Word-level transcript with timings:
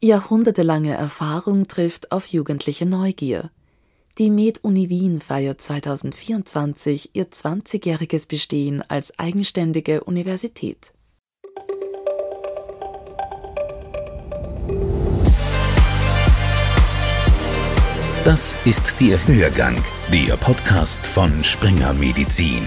Jahrhundertelange 0.00 0.94
Erfahrung 0.94 1.66
trifft 1.66 2.12
auf 2.12 2.26
jugendliche 2.26 2.86
Neugier. 2.86 3.50
Die 4.18 4.30
Med-Uni 4.30 4.88
Wien 4.88 5.20
feiert 5.20 5.60
2024 5.60 7.10
ihr 7.14 7.28
20-jähriges 7.28 8.28
Bestehen 8.28 8.82
als 8.88 9.18
eigenständige 9.18 10.04
Universität. 10.04 10.92
Das 18.24 18.56
ist 18.64 19.00
der 19.00 19.26
Hörgang, 19.26 19.82
der 20.12 20.36
Podcast 20.36 21.04
von 21.08 21.42
Springer 21.42 21.92
Medizin. 21.92 22.64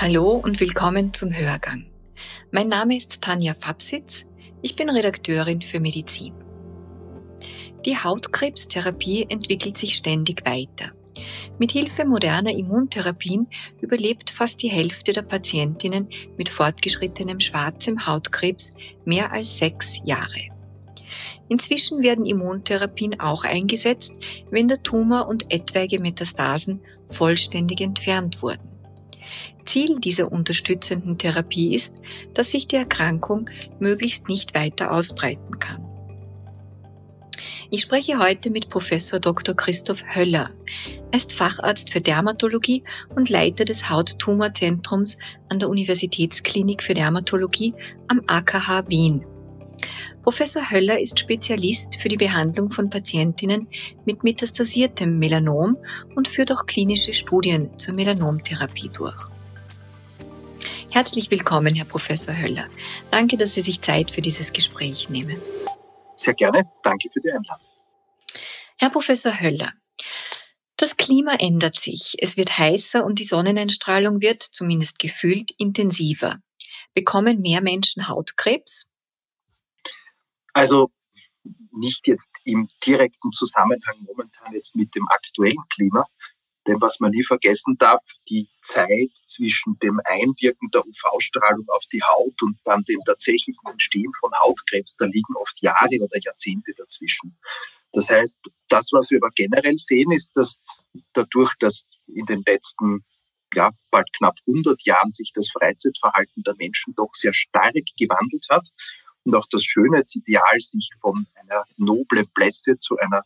Hallo 0.00 0.32
und 0.32 0.58
willkommen 0.58 1.12
zum 1.12 1.32
Hörgang. 1.32 1.86
Mein 2.50 2.66
Name 2.66 2.96
ist 2.96 3.22
Tanja 3.22 3.54
Fabsitz. 3.54 4.24
Ich 4.66 4.74
bin 4.74 4.90
Redakteurin 4.90 5.62
für 5.62 5.78
Medizin. 5.78 6.34
Die 7.84 7.96
Hautkrebstherapie 7.96 9.24
entwickelt 9.28 9.78
sich 9.78 9.94
ständig 9.94 10.44
weiter. 10.44 10.90
Mit 11.56 11.70
Hilfe 11.70 12.04
moderner 12.04 12.50
Immuntherapien 12.50 13.46
überlebt 13.80 14.30
fast 14.30 14.60
die 14.64 14.68
Hälfte 14.68 15.12
der 15.12 15.22
Patientinnen 15.22 16.08
mit 16.36 16.48
fortgeschrittenem 16.48 17.38
schwarzem 17.38 18.08
Hautkrebs 18.08 18.72
mehr 19.04 19.32
als 19.32 19.56
sechs 19.56 20.00
Jahre. 20.04 20.48
Inzwischen 21.48 22.02
werden 22.02 22.26
Immuntherapien 22.26 23.20
auch 23.20 23.44
eingesetzt, 23.44 24.14
wenn 24.50 24.66
der 24.66 24.82
Tumor 24.82 25.28
und 25.28 25.54
etwaige 25.54 26.02
Metastasen 26.02 26.80
vollständig 27.08 27.82
entfernt 27.82 28.42
wurden. 28.42 28.75
Ziel 29.64 29.98
dieser 30.00 30.30
unterstützenden 30.30 31.18
Therapie 31.18 31.74
ist, 31.74 32.02
dass 32.34 32.50
sich 32.50 32.68
die 32.68 32.76
Erkrankung 32.76 33.50
möglichst 33.78 34.28
nicht 34.28 34.54
weiter 34.54 34.92
ausbreiten 34.92 35.58
kann. 35.58 35.86
Ich 37.70 37.80
spreche 37.80 38.18
heute 38.18 38.50
mit 38.50 38.68
Professor 38.68 39.18
Dr. 39.18 39.56
Christoph 39.56 40.02
Höller. 40.14 40.48
Er 41.10 41.16
ist 41.16 41.34
Facharzt 41.34 41.92
für 41.92 42.00
Dermatologie 42.00 42.84
und 43.16 43.28
Leiter 43.28 43.64
des 43.64 43.90
Hauttumorzentrums 43.90 45.18
an 45.48 45.58
der 45.58 45.68
Universitätsklinik 45.68 46.82
für 46.82 46.94
Dermatologie 46.94 47.74
am 48.06 48.22
AKH 48.26 48.88
Wien. 48.88 49.24
Professor 50.22 50.70
Höller 50.70 50.98
ist 50.98 51.20
Spezialist 51.20 51.96
für 52.00 52.08
die 52.08 52.16
Behandlung 52.16 52.70
von 52.70 52.90
Patientinnen 52.90 53.68
mit 54.04 54.24
metastasiertem 54.24 55.18
Melanom 55.18 55.76
und 56.14 56.28
führt 56.28 56.52
auch 56.52 56.66
klinische 56.66 57.14
Studien 57.14 57.78
zur 57.78 57.94
Melanomtherapie 57.94 58.90
durch. 58.90 59.28
Herzlich 60.90 61.30
willkommen, 61.30 61.74
Herr 61.74 61.84
Professor 61.84 62.36
Höller. 62.36 62.64
Danke, 63.10 63.36
dass 63.36 63.54
Sie 63.54 63.62
sich 63.62 63.82
Zeit 63.82 64.10
für 64.10 64.22
dieses 64.22 64.52
Gespräch 64.52 65.10
nehmen. 65.10 65.40
Sehr 66.16 66.34
gerne. 66.34 66.64
Danke 66.82 67.08
für 67.10 67.20
die 67.20 67.30
Einladung. 67.30 67.66
Herr 68.78 68.90
Professor 68.90 69.38
Höller, 69.38 69.72
das 70.76 70.96
Klima 70.96 71.34
ändert 71.34 71.78
sich. 71.78 72.16
Es 72.18 72.36
wird 72.36 72.58
heißer 72.58 73.04
und 73.04 73.18
die 73.18 73.24
Sonneneinstrahlung 73.24 74.20
wird, 74.20 74.42
zumindest 74.42 74.98
gefühlt, 74.98 75.50
intensiver. 75.58 76.38
Bekommen 76.94 77.40
mehr 77.40 77.62
Menschen 77.62 78.08
Hautkrebs? 78.08 78.90
Also 80.56 80.90
nicht 81.70 82.06
jetzt 82.06 82.30
im 82.44 82.66
direkten 82.86 83.30
Zusammenhang 83.30 83.98
momentan 84.06 84.54
jetzt 84.54 84.74
mit 84.74 84.94
dem 84.94 85.06
aktuellen 85.06 85.62
Klima, 85.68 86.06
denn 86.66 86.80
was 86.80 86.98
man 86.98 87.10
nie 87.10 87.24
vergessen 87.24 87.76
darf, 87.76 88.02
die 88.30 88.48
Zeit 88.62 89.14
zwischen 89.26 89.78
dem 89.80 90.00
Einwirken 90.02 90.70
der 90.70 90.80
UV-Strahlung 90.86 91.68
auf 91.68 91.84
die 91.92 92.02
Haut 92.02 92.42
und 92.42 92.58
dann 92.64 92.84
dem 92.84 93.02
tatsächlichen 93.04 93.66
Entstehen 93.70 94.10
von 94.18 94.32
Hautkrebs, 94.32 94.96
da 94.96 95.04
liegen 95.04 95.36
oft 95.36 95.60
Jahre 95.60 96.00
oder 96.00 96.18
Jahrzehnte 96.18 96.72
dazwischen. 96.74 97.38
Das 97.92 98.08
heißt, 98.08 98.38
das, 98.68 98.88
was 98.92 99.10
wir 99.10 99.18
aber 99.22 99.32
generell 99.34 99.76
sehen, 99.76 100.10
ist, 100.10 100.38
dass 100.38 100.64
dadurch, 101.12 101.52
dass 101.60 101.90
in 102.06 102.24
den 102.24 102.42
letzten 102.46 103.04
ja, 103.52 103.72
bald 103.90 104.10
knapp 104.14 104.36
100 104.48 104.86
Jahren 104.86 105.10
sich 105.10 105.32
das 105.34 105.50
Freizeitverhalten 105.50 106.42
der 106.44 106.54
Menschen 106.56 106.94
doch 106.94 107.10
sehr 107.12 107.34
stark 107.34 107.74
gewandelt 107.98 108.46
hat 108.48 108.66
und 109.26 109.34
auch 109.34 109.46
das 109.50 109.64
Schönheitsideal 109.64 110.60
sich 110.60 110.90
von 111.00 111.26
einer 111.34 111.64
noblen 111.78 112.26
Blässe 112.32 112.78
zu 112.78 112.96
einer 112.96 113.22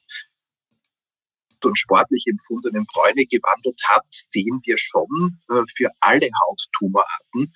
und 1.63 1.77
sportlich 1.79 2.25
empfundenen 2.27 2.87
Bräune 2.87 3.27
gewandelt 3.27 3.83
hat, 3.87 4.07
sehen 4.11 4.61
wir 4.65 4.79
schon 4.79 5.41
äh, 5.51 5.63
für 5.77 5.91
alle 6.01 6.31
Hauttumorarten 6.47 7.53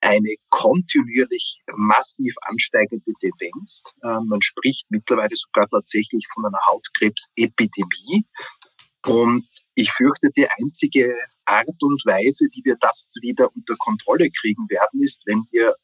eine 0.00 0.34
kontinuierlich 0.48 1.62
massiv 1.74 2.34
ansteigende 2.40 3.12
Tendenz. 3.20 3.84
Äh, 4.02 4.20
man 4.26 4.40
spricht 4.40 4.86
mittlerweile 4.90 5.36
sogar 5.36 5.68
tatsächlich 5.68 6.26
von 6.32 6.46
einer 6.46 6.60
Hautkrebsepidemie. 6.66 8.24
Und 9.04 9.46
ich 9.74 9.92
fürchte, 9.92 10.30
die 10.30 10.48
einzige 10.58 11.14
Art 11.44 11.82
und 11.82 12.06
Weise, 12.06 12.48
wie 12.52 12.64
wir 12.64 12.76
das 12.80 13.12
wieder 13.20 13.54
unter 13.54 13.76
Kontrolle 13.76 14.30
kriegen 14.30 14.66
werden, 14.70 15.02
ist, 15.02 15.20
wenn 15.26 15.46
wir 15.50 15.74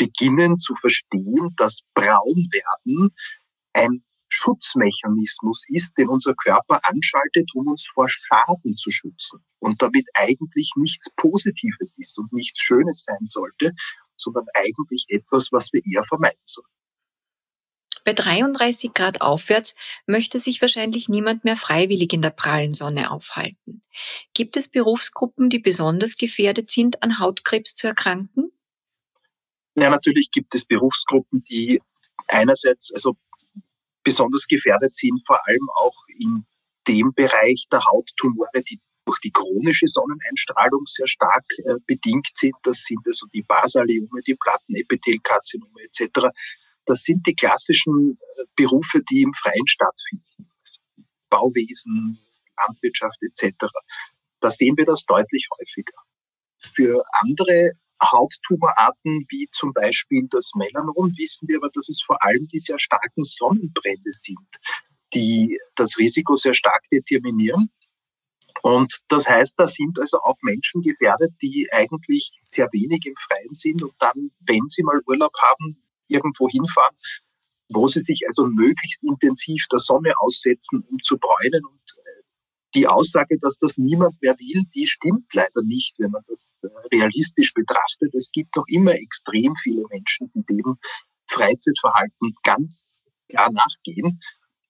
beginnen 0.00 0.56
zu 0.56 0.74
verstehen, 0.74 1.54
dass 1.58 1.80
Braunwerden 1.92 3.14
ein 3.74 4.02
Schutzmechanismus 4.30 5.64
ist, 5.68 5.98
den 5.98 6.08
unser 6.08 6.34
Körper 6.34 6.80
anschaltet, 6.84 7.50
um 7.54 7.66
uns 7.66 7.86
vor 7.92 8.08
Schaden 8.08 8.76
zu 8.76 8.90
schützen 8.90 9.44
und 9.58 9.82
damit 9.82 10.06
eigentlich 10.14 10.72
nichts 10.76 11.10
Positives 11.16 11.98
ist 11.98 12.18
und 12.18 12.32
nichts 12.32 12.60
Schönes 12.60 13.04
sein 13.04 13.24
sollte, 13.24 13.72
sondern 14.16 14.46
eigentlich 14.54 15.04
etwas, 15.08 15.48
was 15.52 15.72
wir 15.72 15.82
eher 15.84 16.04
vermeiden 16.04 16.40
sollen. 16.44 16.66
Bei 18.04 18.14
33 18.14 18.94
Grad 18.94 19.20
aufwärts 19.20 19.74
möchte 20.06 20.38
sich 20.38 20.62
wahrscheinlich 20.62 21.10
niemand 21.10 21.44
mehr 21.44 21.56
freiwillig 21.56 22.14
in 22.14 22.22
der 22.22 22.30
prallen 22.30 22.72
Sonne 22.72 23.10
aufhalten. 23.10 23.82
Gibt 24.32 24.56
es 24.56 24.68
Berufsgruppen, 24.68 25.50
die 25.50 25.58
besonders 25.58 26.16
gefährdet 26.16 26.70
sind, 26.70 27.02
an 27.02 27.18
Hautkrebs 27.18 27.74
zu 27.74 27.88
erkranken? 27.88 28.52
Ja, 29.76 29.90
natürlich 29.90 30.30
gibt 30.30 30.54
es 30.54 30.64
Berufsgruppen, 30.64 31.42
die 31.48 31.80
einerseits 32.28 32.92
also 32.92 33.16
besonders 34.02 34.46
gefährdet 34.46 34.94
sind, 34.94 35.22
vor 35.26 35.46
allem 35.46 35.68
auch 35.76 35.96
in 36.08 36.46
dem 36.88 37.12
Bereich 37.14 37.66
der 37.70 37.84
Hauttumore, 37.84 38.62
die 38.68 38.80
durch 39.04 39.20
die 39.20 39.32
chronische 39.32 39.88
Sonneneinstrahlung 39.88 40.86
sehr 40.86 41.06
stark 41.06 41.44
äh, 41.64 41.76
bedingt 41.86 42.28
sind. 42.32 42.54
Das 42.62 42.82
sind 42.82 43.00
also 43.06 43.26
die 43.26 43.42
Basaliome, 43.42 44.20
die 44.26 44.36
Plattenepithelkarzinome 44.36 45.80
etc. 45.82 46.28
Das 46.84 47.02
sind 47.02 47.26
die 47.26 47.34
klassischen 47.34 48.12
äh, 48.12 48.44
Berufe, 48.56 49.02
die 49.10 49.22
im 49.22 49.32
Freien 49.32 49.66
stattfinden. 49.66 50.50
Bauwesen, 51.28 52.18
Landwirtschaft 52.56 53.18
etc. 53.22 53.66
Da 54.40 54.50
sehen 54.50 54.76
wir 54.76 54.84
das 54.84 55.04
deutlich 55.04 55.46
häufiger. 55.58 55.96
Für 56.58 57.02
andere 57.12 57.72
Hauttumorarten 58.02 59.26
wie 59.28 59.48
zum 59.52 59.72
Beispiel 59.72 60.26
das 60.30 60.52
Melanom 60.54 61.10
wissen 61.16 61.48
wir 61.48 61.58
aber, 61.58 61.70
dass 61.72 61.88
es 61.88 62.02
vor 62.04 62.22
allem 62.24 62.46
die 62.46 62.58
sehr 62.58 62.78
starken 62.78 63.24
Sonnenbrände 63.24 64.10
sind, 64.10 64.48
die 65.14 65.58
das 65.76 65.98
Risiko 65.98 66.36
sehr 66.36 66.54
stark 66.54 66.84
determinieren. 66.90 67.70
Und 68.62 69.00
das 69.08 69.26
heißt, 69.26 69.54
da 69.56 69.68
sind 69.68 69.98
also 69.98 70.18
auch 70.20 70.36
Menschen 70.42 70.82
gefährdet, 70.82 71.32
die 71.40 71.68
eigentlich 71.72 72.38
sehr 72.42 72.68
wenig 72.72 73.06
im 73.06 73.14
Freien 73.16 73.54
sind 73.54 73.82
und 73.82 73.94
dann, 73.98 74.30
wenn 74.40 74.68
sie 74.68 74.82
mal 74.82 75.00
Urlaub 75.06 75.32
haben, 75.40 75.82
irgendwo 76.08 76.48
hinfahren, 76.48 76.94
wo 77.68 77.88
sie 77.88 78.00
sich 78.00 78.24
also 78.26 78.46
möglichst 78.46 79.02
intensiv 79.04 79.66
der 79.70 79.78
Sonne 79.78 80.12
aussetzen, 80.18 80.84
um 80.90 80.98
zu 81.02 81.16
bräunen 81.18 81.64
und 81.64 81.79
die 82.74 82.86
Aussage, 82.86 83.38
dass 83.40 83.58
das 83.58 83.78
niemand 83.78 84.20
mehr 84.22 84.36
will, 84.38 84.64
die 84.74 84.86
stimmt 84.86 85.32
leider 85.34 85.62
nicht, 85.62 85.98
wenn 85.98 86.10
man 86.10 86.22
das 86.28 86.62
äh, 86.62 86.96
realistisch 86.96 87.52
betrachtet. 87.54 88.14
Es 88.14 88.30
gibt 88.32 88.56
noch 88.56 88.64
immer 88.68 88.92
extrem 88.92 89.54
viele 89.56 89.84
Menschen, 89.90 90.30
die 90.34 90.44
dem 90.44 90.78
Freizeitverhalten 91.26 92.32
ganz 92.42 93.02
klar 93.28 93.50
nachgehen. 93.52 94.20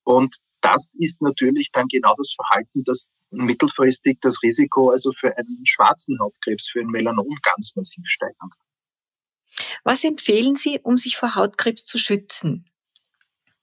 Und 0.05 0.37
das 0.61 0.95
ist 0.99 1.21
natürlich 1.23 1.71
dann 1.73 1.87
genau 1.89 2.15
das 2.17 2.35
Verhalten, 2.35 2.83
das 2.85 3.07
mittelfristig 3.31 4.19
das 4.21 4.43
Risiko 4.43 4.91
also 4.91 5.13
für 5.13 5.37
einen 5.37 5.65
schwarzen 5.65 6.19
Hautkrebs, 6.21 6.69
für 6.69 6.81
ein 6.81 6.89
Melanom 6.89 7.29
ganz 7.43 7.75
massiv 7.77 8.05
steigern 8.07 8.51
kann. 8.51 9.67
Was 9.85 10.05
empfehlen 10.05 10.57
Sie, 10.57 10.81
um 10.83 10.97
sich 10.97 11.17
vor 11.17 11.35
Hautkrebs 11.35 11.87
zu 11.87 11.99
schützen? 11.99 12.69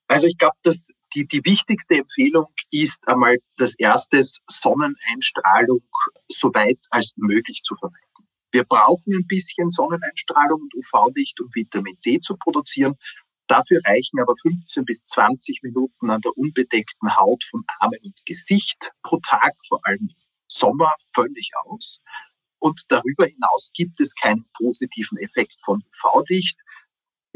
Also 0.07 0.27
ich 0.27 0.37
glaube, 0.37 0.57
dass 0.63 0.87
die, 1.17 1.27
die 1.27 1.45
wichtigste 1.45 1.95
Empfehlung 1.95 2.45
ist 2.71 3.07
einmal 3.07 3.37
das 3.57 3.73
erste 3.75 4.21
Sonneneinstrahlung 4.47 5.81
so 6.27 6.53
weit 6.53 6.85
als 6.91 7.13
möglich 7.15 7.61
zu 7.63 7.75
vermeiden. 7.75 8.05
Wir 8.51 8.63
brauchen 8.63 9.13
ein 9.13 9.27
bisschen 9.27 9.69
Sonneneinstrahlung 9.69 10.61
und 10.61 10.75
UV-Licht, 10.75 11.41
um 11.41 11.49
Vitamin 11.53 11.99
C 11.99 12.19
zu 12.19 12.37
produzieren. 12.37 12.95
Dafür 13.47 13.81
reichen 13.85 14.19
aber 14.19 14.35
15 14.39 14.85
bis 14.85 15.05
20 15.05 15.63
Minuten 15.63 16.09
an 16.09 16.21
der 16.21 16.37
unbedeckten 16.37 17.15
Haut 17.15 17.43
von 17.43 17.63
Armen 17.79 17.99
und 18.03 18.25
Gesicht 18.25 18.91
pro 19.01 19.19
Tag, 19.19 19.55
vor 19.67 19.79
allem 19.83 20.09
im 20.09 20.15
Sommer, 20.47 20.93
völlig 21.13 21.51
aus. 21.63 21.99
Und 22.59 22.83
darüber 22.89 23.25
hinaus 23.25 23.71
gibt 23.73 23.99
es 24.01 24.13
keinen 24.15 24.45
positiven 24.53 25.17
Effekt 25.17 25.61
von 25.63 25.83
UV-Licht. 25.83 26.61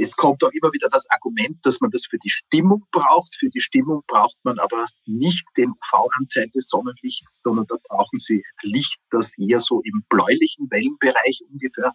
Es 0.01 0.15
kommt 0.15 0.44
auch 0.44 0.51
immer 0.51 0.74
wieder 0.74 0.89
das 0.89 1.09
Argument, 1.09 1.63
dass 1.63 1.80
man 1.80 1.92
das 1.92 2.06
für 2.06 2.18
die 2.18 2.30
Stimmung 2.30 2.86
braucht. 2.92 3.36
Für 3.36 3.50
die 3.50 3.62
Stimmung 3.62 4.01
braucht 4.07 4.38
man 4.44 4.57
aber 4.57 4.88
nicht 5.06 5.48
den 5.57 5.71
UV-Anteil 5.71 6.50
des 6.50 6.68
Sonnenlichts, 6.68 7.42
sondern 7.44 7.68
da 7.68 7.75
brauchen 7.88 8.18
Sie 8.18 8.44
Licht, 8.63 9.01
das 9.12 9.38
eher 9.38 9.59
so 9.59 9.81
im 9.81 10.03
bläulichen 10.09 10.71
Wellenbereich 10.71 11.42
ungefähr 11.50 11.94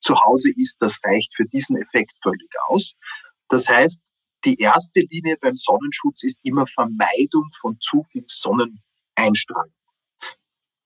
zu 0.00 0.20
Hause 0.20 0.50
ist. 0.54 0.78
Das 0.80 0.98
reicht 1.04 1.34
für 1.34 1.44
diesen 1.44 1.76
Effekt 1.76 2.18
völlig 2.22 2.50
aus. 2.66 2.94
Das 3.48 3.68
heißt, 3.68 4.02
die 4.44 4.58
erste 4.58 5.00
Linie 5.00 5.36
beim 5.40 5.54
Sonnenschutz 5.54 6.24
ist 6.24 6.40
immer 6.42 6.66
Vermeidung 6.66 7.48
von 7.60 7.78
zu 7.80 8.02
viel 8.02 8.24
Sonneneinstrahlung. 8.26 9.72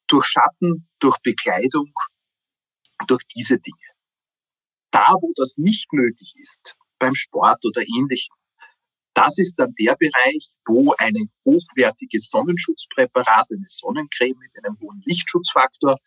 Durch 0.06 0.26
Schatten, 0.26 0.88
durch 1.00 1.18
Bekleidung, 1.18 1.92
durch 3.06 3.24
diese 3.26 3.58
Dinge. 3.58 3.97
Da, 4.98 5.14
wo 5.20 5.32
das 5.36 5.56
nicht 5.58 5.92
möglich 5.92 6.32
ist, 6.34 6.74
beim 6.98 7.14
Sport 7.14 7.64
oder 7.64 7.82
ähnlichem, 7.82 8.34
das 9.14 9.38
ist 9.38 9.54
dann 9.56 9.72
der 9.78 9.94
Bereich, 9.94 10.48
wo 10.66 10.92
ein 10.98 11.30
hochwertiges 11.46 12.28
Sonnenschutzpräparat, 12.30 13.46
eine 13.52 13.68
Sonnencreme 13.68 14.36
mit 14.36 14.50
einem 14.58 14.76
hohen 14.80 15.00
Lichtschutzfaktor 15.04 15.98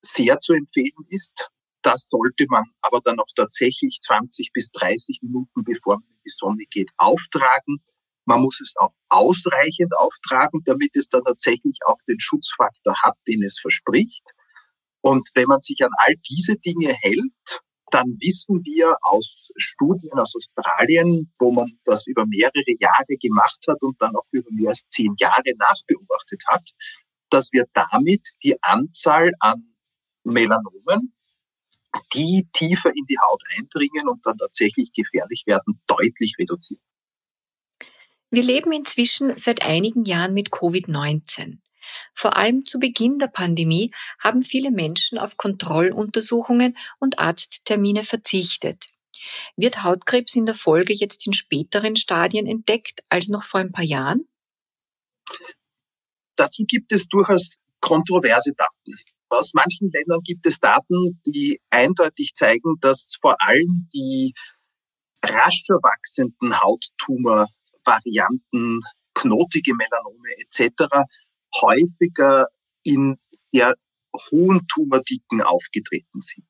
sehr 0.00 0.40
zu 0.40 0.54
empfehlen 0.54 1.04
ist. 1.10 1.50
Das 1.82 2.08
sollte 2.08 2.46
man 2.48 2.64
aber 2.80 3.02
dann 3.02 3.20
auch 3.20 3.28
tatsächlich 3.36 3.98
20 4.00 4.52
bis 4.54 4.70
30 4.70 5.18
Minuten, 5.20 5.62
bevor 5.62 5.96
man 5.96 6.08
in 6.08 6.20
die 6.24 6.30
Sonne 6.30 6.64
geht, 6.70 6.90
auftragen. 6.96 7.82
Man 8.24 8.40
muss 8.40 8.62
es 8.62 8.72
auch 8.76 8.94
ausreichend 9.10 9.94
auftragen, 9.94 10.62
damit 10.64 10.96
es 10.96 11.10
dann 11.10 11.24
tatsächlich 11.24 11.80
auch 11.84 11.98
den 12.08 12.18
Schutzfaktor 12.18 12.94
hat, 13.02 13.18
den 13.28 13.42
es 13.42 13.60
verspricht. 13.60 14.30
Und 15.02 15.28
wenn 15.34 15.48
man 15.48 15.60
sich 15.60 15.84
an 15.84 15.90
all 15.98 16.14
diese 16.16 16.56
Dinge 16.56 16.94
hält, 16.94 17.62
dann 17.92 18.16
wissen 18.20 18.64
wir 18.64 18.96
aus 19.02 19.50
Studien 19.56 20.18
aus 20.18 20.34
Australien, 20.34 21.32
wo 21.38 21.52
man 21.52 21.78
das 21.84 22.06
über 22.06 22.24
mehrere 22.26 22.74
Jahre 22.80 23.16
gemacht 23.20 23.64
hat 23.68 23.82
und 23.82 24.00
dann 24.00 24.16
auch 24.16 24.26
über 24.30 24.48
mehr 24.50 24.70
als 24.70 24.88
zehn 24.88 25.14
Jahre 25.18 25.52
nachbeobachtet 25.58 26.42
hat, 26.48 26.70
dass 27.28 27.52
wir 27.52 27.66
damit 27.74 28.28
die 28.42 28.56
Anzahl 28.62 29.30
an 29.40 29.74
Melanomen, 30.24 31.14
die 32.14 32.48
tiefer 32.52 32.90
in 32.94 33.04
die 33.04 33.18
Haut 33.18 33.42
eindringen 33.58 34.08
und 34.08 34.24
dann 34.24 34.38
tatsächlich 34.38 34.92
gefährlich 34.92 35.44
werden, 35.46 35.80
deutlich 35.86 36.36
reduziert. 36.38 36.80
Wir 38.30 38.42
leben 38.42 38.72
inzwischen 38.72 39.36
seit 39.36 39.60
einigen 39.62 40.04
Jahren 40.04 40.32
mit 40.32 40.48
Covid-19. 40.48 41.58
Vor 42.14 42.36
allem 42.36 42.64
zu 42.64 42.78
Beginn 42.78 43.18
der 43.18 43.28
Pandemie 43.28 43.92
haben 44.18 44.42
viele 44.42 44.70
Menschen 44.70 45.18
auf 45.18 45.36
Kontrolluntersuchungen 45.36 46.76
und 46.98 47.18
Arzttermine 47.18 48.04
verzichtet. 48.04 48.86
Wird 49.56 49.82
Hautkrebs 49.82 50.34
in 50.34 50.46
der 50.46 50.54
Folge 50.54 50.92
jetzt 50.92 51.26
in 51.26 51.32
späteren 51.32 51.96
Stadien 51.96 52.46
entdeckt 52.46 53.02
als 53.08 53.28
noch 53.28 53.44
vor 53.44 53.60
ein 53.60 53.72
paar 53.72 53.84
Jahren? 53.84 54.28
Dazu 56.36 56.64
gibt 56.66 56.92
es 56.92 57.08
durchaus 57.08 57.56
kontroverse 57.80 58.52
Daten. 58.54 58.98
Aus 59.28 59.54
manchen 59.54 59.90
Ländern 59.90 60.20
gibt 60.22 60.46
es 60.46 60.60
Daten, 60.60 61.20
die 61.26 61.60
eindeutig 61.70 62.34
zeigen, 62.34 62.78
dass 62.80 63.16
vor 63.20 63.36
allem 63.40 63.88
die 63.94 64.34
rascher 65.24 65.80
wachsenden 65.82 66.60
Hauttumorvarianten, 66.60 68.80
knotige 69.14 69.74
Melanome 69.74 70.30
etc. 70.38 71.04
häufiger 71.60 72.46
in 72.84 73.18
sehr 73.28 73.74
hohen 74.30 74.66
Tumordicken 74.68 75.42
aufgetreten 75.42 76.20
sind. 76.20 76.46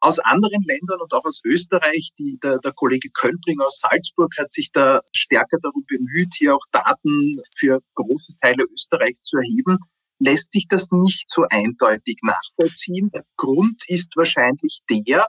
Aus 0.00 0.20
anderen 0.20 0.62
Ländern 0.62 1.00
und 1.00 1.12
auch 1.12 1.24
aus 1.24 1.40
Österreich, 1.44 2.12
die, 2.18 2.38
der, 2.40 2.58
der 2.58 2.72
Kollege 2.72 3.10
Kölbring 3.10 3.60
aus 3.60 3.80
Salzburg 3.80 4.32
hat 4.38 4.52
sich 4.52 4.70
da 4.72 5.00
stärker 5.12 5.58
darum 5.60 5.84
bemüht, 5.86 6.34
hier 6.36 6.54
auch 6.54 6.64
Daten 6.70 7.40
für 7.56 7.80
große 7.94 8.34
Teile 8.40 8.64
Österreichs 8.72 9.22
zu 9.22 9.38
erheben 9.38 9.78
lässt 10.18 10.52
sich 10.52 10.66
das 10.68 10.90
nicht 10.90 11.30
so 11.30 11.46
eindeutig 11.48 12.18
nachvollziehen. 12.22 13.10
Der 13.10 13.24
Grund 13.36 13.84
ist 13.88 14.16
wahrscheinlich 14.16 14.80
der, 14.90 15.28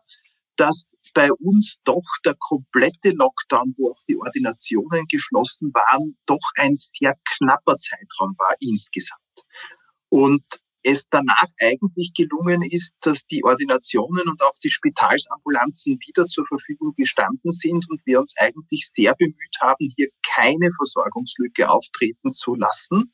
dass 0.60 0.96
bei 1.14 1.32
uns 1.32 1.80
doch 1.86 2.06
der 2.26 2.36
komplette 2.38 3.12
Lockdown, 3.12 3.74
wo 3.78 3.92
auch 3.92 4.04
die 4.08 4.18
Ordinationen 4.18 5.06
geschlossen 5.08 5.74
waren, 5.74 6.18
doch 6.26 6.40
ein 6.58 6.76
sehr 6.76 7.16
knapper 7.38 7.78
Zeitraum 7.78 8.36
war 8.38 8.56
insgesamt. 8.60 9.20
Und 10.10 10.44
es 10.84 11.06
danach 11.10 11.48
eigentlich 11.60 12.14
gelungen 12.14 12.62
ist, 12.62 12.96
dass 13.02 13.26
die 13.26 13.44
Ordinationen 13.44 14.28
und 14.30 14.42
auch 14.42 14.54
die 14.64 14.70
Spitalsambulanzen 14.70 16.00
wieder 16.06 16.26
zur 16.28 16.46
Verfügung 16.46 16.94
gestanden 16.94 17.52
sind 17.52 17.90
und 17.90 18.06
wir 18.06 18.20
uns 18.20 18.34
eigentlich 18.38 18.90
sehr 18.90 19.16
bemüht 19.16 19.58
haben, 19.62 19.92
hier 19.96 20.10
keine 20.26 20.70
Versorgungslücke 20.72 21.70
auftreten 21.70 22.32
zu 22.32 22.56
lassen 22.56 23.12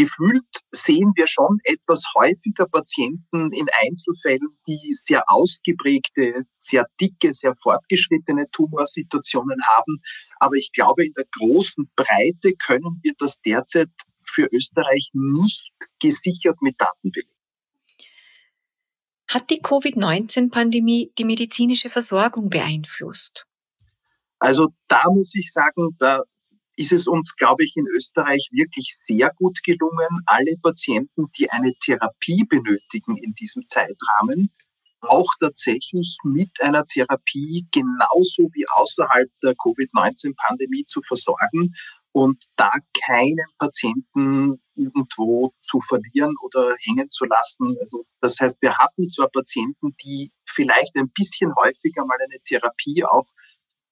gefühlt 0.00 0.46
sehen 0.70 1.12
wir 1.14 1.26
schon 1.26 1.58
etwas 1.64 2.04
häufiger 2.16 2.66
Patienten 2.66 3.52
in 3.52 3.66
Einzelfällen, 3.82 4.48
die 4.66 4.94
sehr 4.94 5.24
ausgeprägte, 5.30 6.44
sehr 6.56 6.86
dicke, 6.98 7.34
sehr 7.34 7.54
fortgeschrittene 7.54 8.50
Tumorsituationen 8.50 9.58
haben. 9.66 10.00
Aber 10.38 10.54
ich 10.54 10.72
glaube, 10.72 11.04
in 11.04 11.12
der 11.12 11.26
großen 11.38 11.90
Breite 11.96 12.54
können 12.56 13.00
wir 13.02 13.12
das 13.18 13.42
derzeit 13.42 13.90
für 14.24 14.48
Österreich 14.50 15.10
nicht 15.12 15.74
gesichert 16.00 16.62
mit 16.62 16.80
Daten 16.80 17.10
belegen. 17.10 17.34
Hat 19.28 19.50
die 19.50 19.60
Covid-19-Pandemie 19.60 21.12
die 21.18 21.24
medizinische 21.24 21.90
Versorgung 21.90 22.48
beeinflusst? 22.48 23.44
Also 24.38 24.68
da 24.88 25.04
muss 25.10 25.34
ich 25.34 25.52
sagen, 25.52 25.94
da 25.98 26.22
ist 26.76 26.92
es 26.92 27.06
uns, 27.06 27.36
glaube 27.36 27.64
ich, 27.64 27.76
in 27.76 27.86
Österreich 27.88 28.48
wirklich 28.52 28.96
sehr 29.06 29.30
gut 29.36 29.62
gelungen, 29.64 30.22
alle 30.26 30.54
Patienten, 30.62 31.30
die 31.38 31.50
eine 31.50 31.72
Therapie 31.74 32.44
benötigen 32.48 33.16
in 33.16 33.34
diesem 33.34 33.66
Zeitrahmen, 33.68 34.50
auch 35.02 35.28
tatsächlich 35.40 36.18
mit 36.24 36.60
einer 36.60 36.86
Therapie 36.86 37.66
genauso 37.72 38.50
wie 38.52 38.66
außerhalb 38.68 39.30
der 39.42 39.54
Covid-19-Pandemie 39.54 40.84
zu 40.84 41.00
versorgen 41.02 41.74
und 42.12 42.44
da 42.56 42.70
keinen 43.06 43.46
Patienten 43.58 44.60
irgendwo 44.74 45.52
zu 45.60 45.78
verlieren 45.80 46.34
oder 46.42 46.74
hängen 46.82 47.10
zu 47.10 47.24
lassen. 47.24 47.76
Also 47.80 48.02
das 48.20 48.38
heißt, 48.40 48.60
wir 48.60 48.76
hatten 48.78 49.08
zwar 49.08 49.28
Patienten, 49.28 49.94
die 50.04 50.32
vielleicht 50.44 50.96
ein 50.96 51.10
bisschen 51.10 51.54
häufiger 51.54 52.04
mal 52.04 52.18
eine 52.20 52.40
Therapie 52.42 53.04
auch 53.04 53.26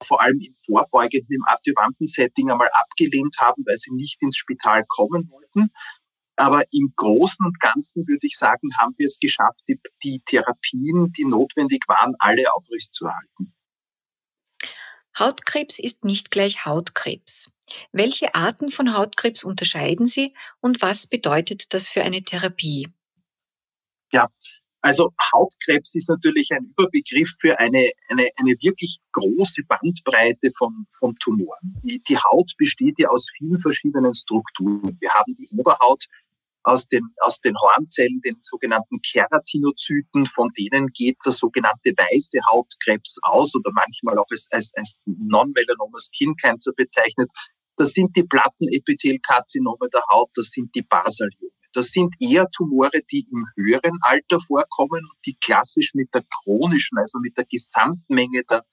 vor 0.03 0.23
allem 0.23 0.41
im 0.41 0.53
vorbeugenden, 0.55 1.37
im 1.37 1.45
adjuvanten 1.47 2.07
Setting 2.07 2.51
einmal 2.51 2.69
abgelehnt 2.73 3.37
haben, 3.41 3.65
weil 3.67 3.77
sie 3.77 3.93
nicht 3.93 4.23
ins 4.23 4.37
Spital 4.37 4.85
kommen 4.87 5.31
wollten. 5.31 5.71
Aber 6.37 6.63
im 6.71 6.93
Großen 6.95 7.45
und 7.45 7.59
Ganzen 7.59 8.07
würde 8.07 8.27
ich 8.27 8.37
sagen, 8.37 8.71
haben 8.79 8.95
wir 8.97 9.07
es 9.07 9.19
geschafft, 9.19 9.61
die, 9.67 9.81
die 10.05 10.23
Therapien, 10.25 11.13
die 11.13 11.25
notwendig 11.25 11.85
waren, 11.89 12.15
alle 12.21 12.45
aufrechtzuerhalten. 12.55 13.55
Hautkrebs 15.19 15.81
ist 15.81 16.05
nicht 16.05 16.31
gleich 16.31 16.65
Hautkrebs. 16.65 17.53
Welche 17.91 18.37
Arten 18.37 18.71
von 18.71 18.95
Hautkrebs 18.95 19.43
unterscheiden 19.43 20.07
Sie 20.07 20.33
und 20.61 20.81
was 20.81 21.09
bedeutet 21.09 21.75
das 21.75 21.89
für 21.89 22.03
eine 22.03 22.23
Therapie? 22.23 22.89
Ja, 24.13 24.29
also 24.81 25.13
Hautkrebs 25.33 25.95
ist 25.95 26.09
natürlich 26.09 26.49
ein 26.53 26.67
Überbegriff 26.67 27.37
für 27.41 27.59
eine, 27.59 27.91
eine, 28.09 28.29
eine 28.37 28.53
wirklich 28.61 28.99
große 29.13 29.63
Bandbreite 29.67 30.53
von, 30.57 30.87
von 30.91 31.17
Tumoren. 31.17 31.77
Die, 31.83 32.01
die 32.09 32.17
Haut 32.17 32.53
besteht 32.57 32.99
ja 32.99 33.09
aus 33.09 33.29
vielen 33.37 33.59
verschiedenen 33.59 34.15
Strukturen. 34.15 34.97
Wir 35.01 35.11
haben 35.11 35.35
die 35.35 35.49
Oberhaut 35.57 36.05
aus 36.63 36.87
den, 36.87 37.15
aus 37.21 37.41
den 37.41 37.57
Hornzellen, 37.59 38.21
den 38.21 38.37
sogenannten 38.41 39.01
Keratinozyten, 39.01 40.27
von 40.27 40.51
denen 40.57 40.89
geht 40.89 41.17
der 41.25 41.33
sogenannte 41.33 41.93
weiße 41.97 42.39
Hautkrebs 42.51 43.19
aus 43.23 43.55
oder 43.55 43.71
manchmal 43.73 44.19
auch 44.19 44.27
als, 44.31 44.49
als, 44.51 44.73
als 44.75 45.03
Non-Melanoma 45.07 45.99
Skin 45.99 46.37
Cancer 46.37 46.73
bezeichnet. 46.77 47.29
Das 47.77 47.93
sind 47.93 48.15
die 48.17 48.25
Plattenepithelkarzinome 48.25 49.89
der 49.93 50.03
Haut, 50.11 50.31
das 50.35 50.51
sind 50.51 50.75
die 50.75 50.83
Basaliome. 50.83 51.58
Das 51.79 51.91
sind 51.91 52.17
eher 52.19 52.51
Tumore, 52.51 53.05
die 53.09 53.25
im 53.31 53.47
höheren 53.55 54.01
Alter 54.01 54.41
vorkommen 54.41 55.05
und 55.05 55.19
die 55.25 55.37
klassisch 55.37 55.95
mit 55.95 56.13
der 56.13 56.25
chronischen, 56.43 56.99
also 56.99 57.21
mit 57.21 57.37
der 57.37 57.45
Gesamtmenge 57.45 58.43
der, 58.51 58.67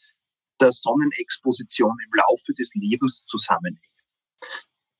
der 0.59 0.71
Sonnenexposition 0.71 1.95
im 2.03 2.11
Laufe 2.15 2.53
des 2.57 2.71
Lebens 2.73 3.23
zusammenhängen. 3.27 3.79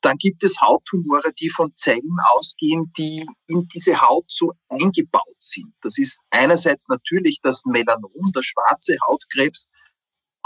Dann 0.02 0.18
gibt 0.18 0.44
es 0.44 0.62
Hauttumore, 0.62 1.34
die 1.34 1.50
von 1.50 1.76
Zellen 1.76 2.18
ausgehen, 2.30 2.94
die 2.96 3.26
in 3.48 3.68
diese 3.74 4.00
Haut 4.00 4.26
so 4.28 4.54
eingebaut 4.70 5.40
sind. 5.40 5.74
Das 5.82 5.98
ist 5.98 6.22
einerseits 6.30 6.88
natürlich 6.88 7.40
das 7.42 7.66
Melanom, 7.66 8.32
der 8.36 8.44
schwarze 8.44 8.98
Hautkrebs, 9.08 9.72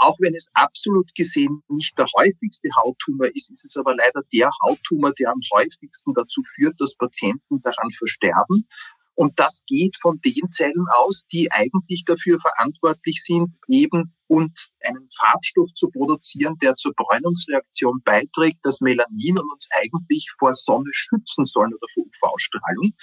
auch 0.00 0.16
wenn 0.18 0.34
es 0.34 0.48
absolut 0.54 1.14
gesehen 1.14 1.62
nicht 1.68 1.98
der 1.98 2.06
häufigste 2.16 2.68
Hauttumor 2.76 3.28
ist, 3.34 3.50
ist 3.50 3.64
es 3.64 3.76
aber 3.76 3.94
leider 3.94 4.22
der 4.32 4.50
Hauttumor, 4.62 5.12
der 5.12 5.30
am 5.30 5.40
häufigsten 5.52 6.14
dazu 6.14 6.40
führt, 6.54 6.80
dass 6.80 6.96
Patienten 6.96 7.60
daran 7.60 7.90
versterben. 7.90 8.66
Und 9.14 9.38
das 9.38 9.64
geht 9.66 9.98
von 10.00 10.18
den 10.22 10.48
Zellen 10.48 10.86
aus, 10.94 11.26
die 11.30 11.52
eigentlich 11.52 12.04
dafür 12.06 12.40
verantwortlich 12.40 13.22
sind, 13.22 13.54
eben 13.68 14.14
und 14.28 14.58
einen 14.82 15.08
Farbstoff 15.14 15.74
zu 15.74 15.90
produzieren, 15.90 16.56
der 16.62 16.74
zur 16.76 16.94
Bräunungsreaktion 16.94 18.00
beiträgt, 18.02 18.60
das 18.62 18.80
Melanin 18.80 19.38
und 19.38 19.52
uns 19.52 19.68
eigentlich 19.72 20.30
vor 20.38 20.54
Sonne 20.54 20.88
schützen 20.92 21.44
soll 21.44 21.66
oder 21.74 21.86
vor 21.92 22.04
UV-Strahlung. 22.04 22.94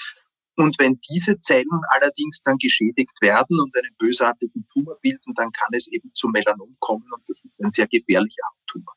Und 0.58 0.80
wenn 0.80 1.00
diese 1.08 1.40
Zellen 1.40 1.82
allerdings 1.90 2.42
dann 2.42 2.58
geschädigt 2.58 3.22
werden 3.22 3.60
und 3.60 3.76
einen 3.78 3.96
bösartigen 4.00 4.66
Tumor 4.66 4.98
bilden, 5.02 5.36
dann 5.36 5.52
kann 5.52 5.70
es 5.74 5.88
eben 5.88 6.10
zu 6.16 6.30
Melanom 6.30 6.72
kommen 6.80 7.06
und 7.14 7.22
das 7.30 7.46
ist 7.46 7.60
ein 7.60 7.70
sehr 7.70 7.88
gefährlicher 7.88 8.42
Hauttumor. 8.50 8.96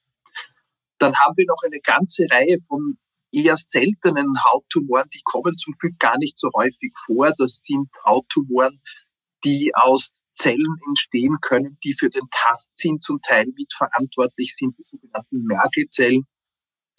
Dann 0.96 1.14
haben 1.16 1.36
wir 1.36 1.44
noch 1.46 1.62
eine 1.62 1.80
ganze 1.80 2.24
Reihe 2.30 2.58
von 2.66 2.98
eher 3.30 3.58
seltenen 3.58 4.42
Hauttumoren, 4.42 5.10
die 5.14 5.20
kommen 5.22 5.58
zum 5.58 5.74
Glück 5.78 5.98
gar 5.98 6.16
nicht 6.16 6.38
so 6.38 6.50
häufig 6.54 6.92
vor. 6.96 7.32
Das 7.36 7.62
sind 7.62 7.90
Hauttumoren, 8.06 8.80
die 9.44 9.72
aus 9.74 10.24
Zellen 10.32 10.76
entstehen 10.88 11.36
können, 11.42 11.78
die 11.84 11.92
für 11.92 12.08
den 12.08 12.26
Tastsinn 12.30 13.02
zum 13.02 13.20
Teil 13.20 13.46
mitverantwortlich 13.54 14.56
sind, 14.56 14.78
die 14.78 14.82
sogenannten 14.82 15.44
Merkelzellen. 15.44 16.26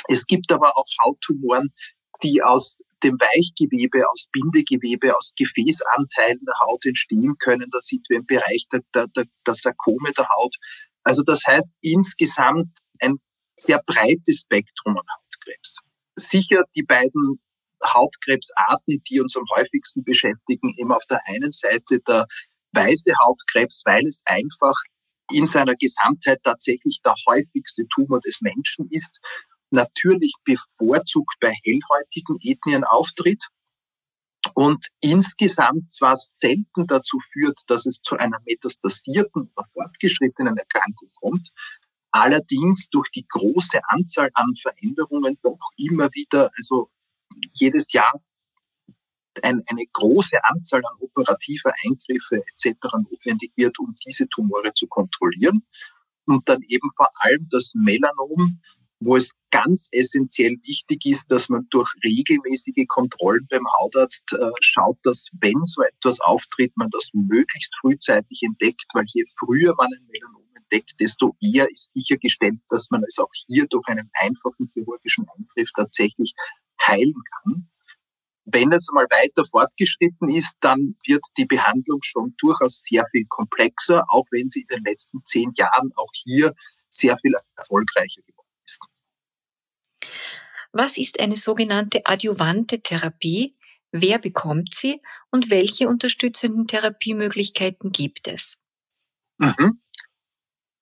Es 0.07 0.27
gibt 0.27 0.51
aber 0.51 0.77
auch 0.77 0.85
Hauttumoren, 1.03 1.73
die 2.21 2.43
aus 2.43 2.79
dem 3.03 3.19
Weichgewebe, 3.19 4.09
aus 4.09 4.27
Bindegewebe, 4.31 5.15
aus 5.15 5.33
Gefäßanteilen 5.35 6.39
der 6.45 6.55
Haut 6.65 6.85
entstehen 6.85 7.35
können. 7.37 7.69
Da 7.71 7.79
sind 7.81 8.05
wir 8.09 8.17
im 8.17 8.25
Bereich 8.25 8.67
der, 8.71 8.81
der, 8.93 9.07
der, 9.07 9.25
der 9.45 9.53
Sarkome 9.53 10.11
der 10.17 10.29
Haut. 10.29 10.55
Also 11.03 11.23
das 11.23 11.43
heißt 11.45 11.71
insgesamt 11.81 12.77
ein 13.01 13.19
sehr 13.55 13.81
breites 13.85 14.41
Spektrum 14.41 14.97
an 14.97 15.05
Hautkrebs. 15.05 15.77
Sicher 16.15 16.63
die 16.75 16.83
beiden 16.83 17.41
Hautkrebsarten, 17.83 19.01
die 19.09 19.19
uns 19.19 19.35
am 19.35 19.45
häufigsten 19.55 20.03
beschäftigen, 20.03 20.73
eben 20.77 20.91
auf 20.91 21.05
der 21.05 21.21
einen 21.25 21.51
Seite 21.51 21.99
der 22.01 22.27
weiße 22.73 23.11
Hautkrebs, 23.23 23.81
weil 23.85 24.05
es 24.05 24.21
einfach 24.25 24.75
in 25.31 25.45
seiner 25.45 25.75
Gesamtheit 25.75 26.41
tatsächlich 26.43 27.01
der 27.03 27.15
häufigste 27.27 27.87
Tumor 27.87 28.19
des 28.19 28.41
Menschen 28.41 28.87
ist, 28.89 29.19
natürlich 29.71 30.33
bevorzugt 30.43 31.35
bei 31.39 31.53
hellhäutigen 31.63 32.37
Ethnien 32.41 32.83
auftritt 32.83 33.47
und 34.53 34.87
insgesamt 35.01 35.91
zwar 35.91 36.15
selten 36.15 36.87
dazu 36.87 37.17
führt, 37.31 37.59
dass 37.67 37.85
es 37.85 38.01
zu 38.01 38.17
einer 38.17 38.39
metastasierten 38.45 39.51
oder 39.53 39.63
fortgeschrittenen 39.63 40.57
Erkrankung 40.57 41.11
kommt, 41.13 41.51
allerdings 42.11 42.89
durch 42.89 43.09
die 43.11 43.25
große 43.27 43.79
Anzahl 43.87 44.29
an 44.33 44.53
Veränderungen 44.55 45.37
doch 45.43 45.59
immer 45.77 46.09
wieder, 46.13 46.51
also 46.57 46.89
jedes 47.53 47.93
Jahr 47.93 48.11
ein, 49.43 49.63
eine 49.67 49.85
große 49.93 50.43
Anzahl 50.43 50.81
an 50.85 50.97
operativer 50.99 51.71
Eingriffe 51.85 52.43
etc. 52.47 52.77
notwendig 53.09 53.53
wird, 53.55 53.79
um 53.79 53.95
diese 54.05 54.27
Tumore 54.27 54.73
zu 54.73 54.87
kontrollieren. 54.87 55.65
Und 56.25 56.49
dann 56.49 56.61
eben 56.67 56.87
vor 56.95 57.09
allem 57.15 57.47
das 57.49 57.73
Melanom, 57.73 58.61
wo 59.01 59.17
es 59.17 59.31
ganz 59.49 59.87
essentiell 59.91 60.57
wichtig 60.63 61.05
ist, 61.05 61.31
dass 61.31 61.49
man 61.49 61.67
durch 61.71 61.91
regelmäßige 62.05 62.85
Kontrollen 62.87 63.47
beim 63.49 63.65
Hautarzt 63.79 64.33
äh, 64.33 64.51
schaut, 64.61 64.97
dass 65.03 65.27
wenn 65.39 65.65
so 65.65 65.81
etwas 65.81 66.19
auftritt, 66.21 66.77
man 66.77 66.89
das 66.91 67.09
möglichst 67.13 67.75
frühzeitig 67.81 68.43
entdeckt, 68.43 68.85
weil 68.93 69.05
je 69.07 69.25
früher 69.39 69.73
man 69.75 69.87
ein 69.87 70.07
Melanom 70.11 70.43
entdeckt, 70.55 70.99
desto 70.99 71.35
eher 71.41 71.69
ist 71.69 71.93
sichergestellt, 71.93 72.59
dass 72.69 72.91
man 72.91 73.03
es 73.03 73.17
auch 73.17 73.31
hier 73.47 73.65
durch 73.67 73.87
einen 73.87 74.09
einfachen 74.21 74.67
chirurgischen 74.67 75.25
Eingriff 75.35 75.71
tatsächlich 75.75 76.33
heilen 76.81 77.21
kann. 77.43 77.69
Wenn 78.45 78.71
es 78.71 78.89
mal 78.91 79.07
weiter 79.09 79.45
fortgeschritten 79.45 80.29
ist, 80.29 80.57
dann 80.61 80.95
wird 81.05 81.25
die 81.37 81.45
Behandlung 81.45 81.99
schon 82.03 82.35
durchaus 82.37 82.83
sehr 82.83 83.05
viel 83.11 83.25
komplexer, 83.27 84.03
auch 84.09 84.25
wenn 84.29 84.47
sie 84.47 84.61
in 84.61 84.67
den 84.67 84.83
letzten 84.83 85.23
zehn 85.25 85.53
Jahren 85.55 85.89
auch 85.95 86.11
hier 86.13 86.53
sehr 86.89 87.17
viel 87.17 87.33
erfolgreicher 87.55 88.21
geworden 88.21 88.37
ist. 88.37 88.40
Was 90.71 90.97
ist 90.97 91.19
eine 91.19 91.35
sogenannte 91.35 92.05
adjuvante 92.05 92.81
Therapie? 92.81 93.55
Wer 93.91 94.19
bekommt 94.19 94.73
sie 94.73 95.01
und 95.31 95.49
welche 95.49 95.89
unterstützenden 95.89 96.67
Therapiemöglichkeiten 96.67 97.91
gibt 97.91 98.27
es? 98.27 98.61
Mhm. 99.37 99.81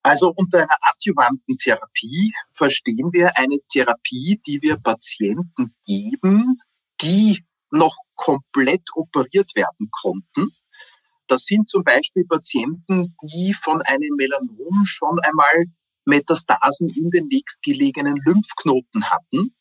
Also 0.04 0.32
unter 0.36 0.60
einer 0.60 0.78
adjuvanten 0.82 1.58
Therapie 1.58 2.34
verstehen 2.52 3.12
wir 3.12 3.38
eine 3.38 3.58
Therapie, 3.72 4.42
die 4.46 4.62
wir 4.62 4.78
Patienten 4.78 5.76
geben, 5.86 6.60
die 7.02 7.44
noch 7.72 7.98
komplett 8.16 8.88
operiert 8.94 9.56
werden 9.56 9.90
konnten. 9.92 10.52
Das 11.28 11.46
sind 11.46 11.70
zum 11.70 11.84
Beispiel 11.84 12.26
Patienten, 12.26 13.16
die 13.22 13.54
von 13.54 13.82
einem 13.82 14.16
Melanom 14.16 14.86
schon 14.86 15.20
einmal 15.20 15.66
Metastasen 16.06 16.90
in 16.90 17.10
den 17.10 17.28
nächstgelegenen 17.28 18.18
Lymphknoten 18.26 19.10
hatten, 19.10 19.56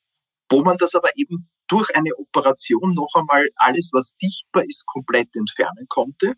wo 0.50 0.62
man 0.62 0.76
das 0.76 0.95
aber 0.95 1.11
eben 1.16 1.42
durch 1.68 1.95
eine 1.95 2.14
Operation 2.16 2.95
noch 2.95 3.14
einmal 3.14 3.49
alles, 3.57 3.90
was 3.92 4.16
sichtbar 4.18 4.64
ist, 4.64 4.87
komplett 4.87 5.35
entfernen 5.37 5.87
konnte, 5.88 6.35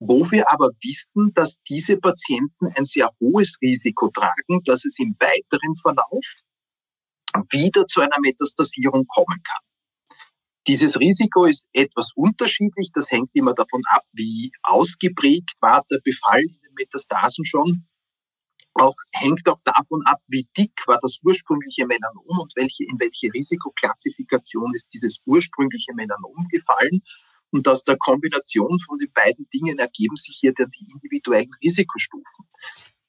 wo 0.00 0.30
wir 0.30 0.50
aber 0.50 0.70
wissen, 0.82 1.32
dass 1.34 1.60
diese 1.68 1.96
Patienten 1.96 2.66
ein 2.76 2.84
sehr 2.84 3.10
hohes 3.20 3.56
Risiko 3.60 4.10
tragen, 4.10 4.62
dass 4.64 4.84
es 4.84 4.98
im 4.98 5.14
weiteren 5.20 5.76
Verlauf 5.76 6.24
wieder 7.50 7.86
zu 7.86 8.00
einer 8.00 8.18
Metastasierung 8.20 9.06
kommen 9.06 9.42
kann. 9.42 9.62
Dieses 10.68 11.00
Risiko 11.00 11.46
ist 11.46 11.68
etwas 11.72 12.12
unterschiedlich. 12.14 12.90
Das 12.92 13.10
hängt 13.10 13.30
immer 13.32 13.54
davon 13.54 13.82
ab, 13.88 14.04
wie 14.12 14.52
ausgeprägt 14.62 15.54
war 15.60 15.84
der 15.90 15.98
Befall 16.04 16.42
in 16.42 16.60
den 16.62 16.74
Metastasen 16.74 17.46
schon. 17.46 17.87
Auch 18.78 18.94
hängt 19.12 19.48
auch 19.48 19.60
davon 19.64 20.06
ab, 20.06 20.22
wie 20.28 20.48
dick 20.56 20.86
war 20.86 20.98
das 21.02 21.18
ursprüngliche 21.22 21.86
Melanom 21.86 22.38
und 22.38 22.54
welche, 22.54 22.84
in 22.84 22.98
welche 23.00 23.32
Risikoklassifikation 23.34 24.72
ist 24.74 24.88
dieses 24.94 25.18
ursprüngliche 25.26 25.92
Melanom 25.94 26.46
gefallen. 26.48 27.02
Und 27.50 27.66
aus 27.66 27.82
der 27.82 27.96
Kombination 27.96 28.78
von 28.78 28.98
den 28.98 29.10
beiden 29.12 29.48
Dingen 29.48 29.78
ergeben 29.78 30.16
sich 30.16 30.36
hier 30.40 30.52
die 30.52 30.90
individuellen 30.92 31.50
Risikostufen. 31.62 32.46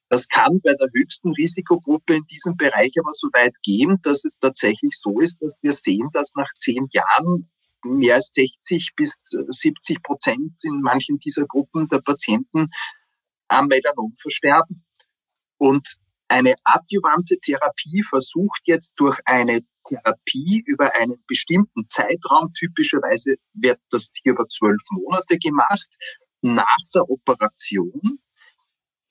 Das 0.07 0.27
kann 0.27 0.59
bei 0.63 0.73
der 0.73 0.87
höchsten 0.91 1.33
Risikogruppe 1.33 2.15
in 2.15 2.25
diesem 2.25 2.57
Bereich 2.57 2.93
aber 2.99 3.13
so 3.13 3.27
weit 3.27 3.57
gehen, 3.61 3.99
dass 4.01 4.25
es 4.25 4.39
tatsächlich 4.39 4.97
so 4.97 5.19
ist, 5.19 5.39
dass 5.41 5.61
wir 5.61 5.71
sehen, 5.71 6.09
dass 6.13 6.33
nach 6.33 6.49
zehn 6.57 6.87
Jahren 6.91 7.47
mehr 7.83 8.15
als 8.15 8.31
60 8.33 8.93
bis 8.95 9.21
70 9.23 10.01
Prozent 10.01 10.53
in 10.63 10.81
manchen 10.81 11.19
dieser 11.19 11.45
Gruppen 11.45 11.87
der 11.87 11.99
Patienten 11.99 12.71
am 13.49 13.67
Melanom 13.67 14.13
versterben. 14.15 14.83
Und 15.59 15.97
eine 16.27 16.55
adjuvante 16.63 17.37
Therapie 17.39 18.03
versucht 18.03 18.61
jetzt 18.65 18.93
durch 18.95 19.19
eine 19.25 19.61
Therapie 19.83 20.63
über 20.65 20.95
einen 20.95 21.23
bestimmten 21.27 21.87
Zeitraum, 21.87 22.49
typischerweise 22.57 23.35
wird 23.53 23.79
das 23.91 24.11
hier 24.23 24.33
über 24.33 24.47
zwölf 24.47 24.81
Monate 24.91 25.37
gemacht, 25.37 25.97
nach 26.41 26.77
der 26.93 27.09
Operation 27.09 28.19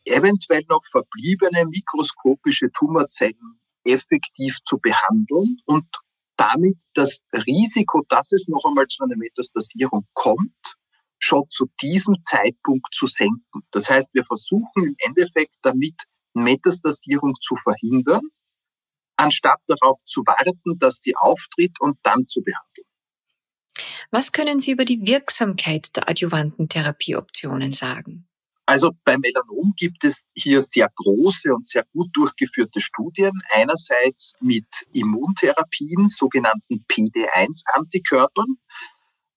eventuell 0.05 0.65
noch 0.69 0.83
verbliebene 0.91 1.67
mikroskopische 1.67 2.71
Tumorzellen 2.73 3.61
effektiv 3.85 4.59
zu 4.65 4.79
behandeln 4.79 5.59
und 5.67 5.87
damit 6.37 6.85
das 6.95 7.21
Risiko, 7.33 8.05
dass 8.09 8.33
es 8.33 8.49
noch 8.49 8.65
einmal 8.65 8.87
zu 8.87 9.05
einer 9.05 9.17
Metastasierung 9.17 10.07
kommt, 10.15 10.77
schon 11.19 11.49
zu 11.51 11.67
diesem 11.83 12.23
Zeitpunkt 12.23 12.95
zu 12.95 13.07
senken. 13.07 13.67
Das 13.71 13.91
heißt, 13.91 14.15
wir 14.15 14.25
versuchen 14.25 14.87
im 14.87 14.95
Endeffekt 14.99 15.57
damit 15.63 16.05
Metastasierung 16.43 17.35
zu 17.41 17.57
verhindern, 17.57 18.23
anstatt 19.17 19.61
darauf 19.67 20.03
zu 20.05 20.23
warten, 20.23 20.79
dass 20.79 21.01
sie 21.01 21.17
auftritt 21.17 21.81
und 21.81 21.99
dann 22.03 22.27
zu 22.27 22.43
behandeln. 22.43 22.87
Was 24.11 24.33
können 24.33 24.59
Sie 24.59 24.73
über 24.73 24.85
die 24.85 25.07
Wirksamkeit 25.07 25.95
der 25.97 26.09
adjuvanten 26.09 26.69
Therapieoptionen 26.69 27.75
sagen? 27.75 28.27
Also 28.69 28.93
beim 29.05 29.21
Melanom 29.21 29.73
gibt 29.77 30.05
es 30.05 30.29
hier 30.35 30.61
sehr 30.61 30.91
große 30.95 31.55
und 31.55 31.67
sehr 31.67 31.85
gut 31.93 32.09
durchgeführte 32.13 32.81
Studien. 32.81 33.33
Einerseits 33.51 34.35
mit 34.41 34.67
Immuntherapien, 34.93 36.07
sogenannten 36.07 36.85
PD1-Antikörpern. 36.87 38.59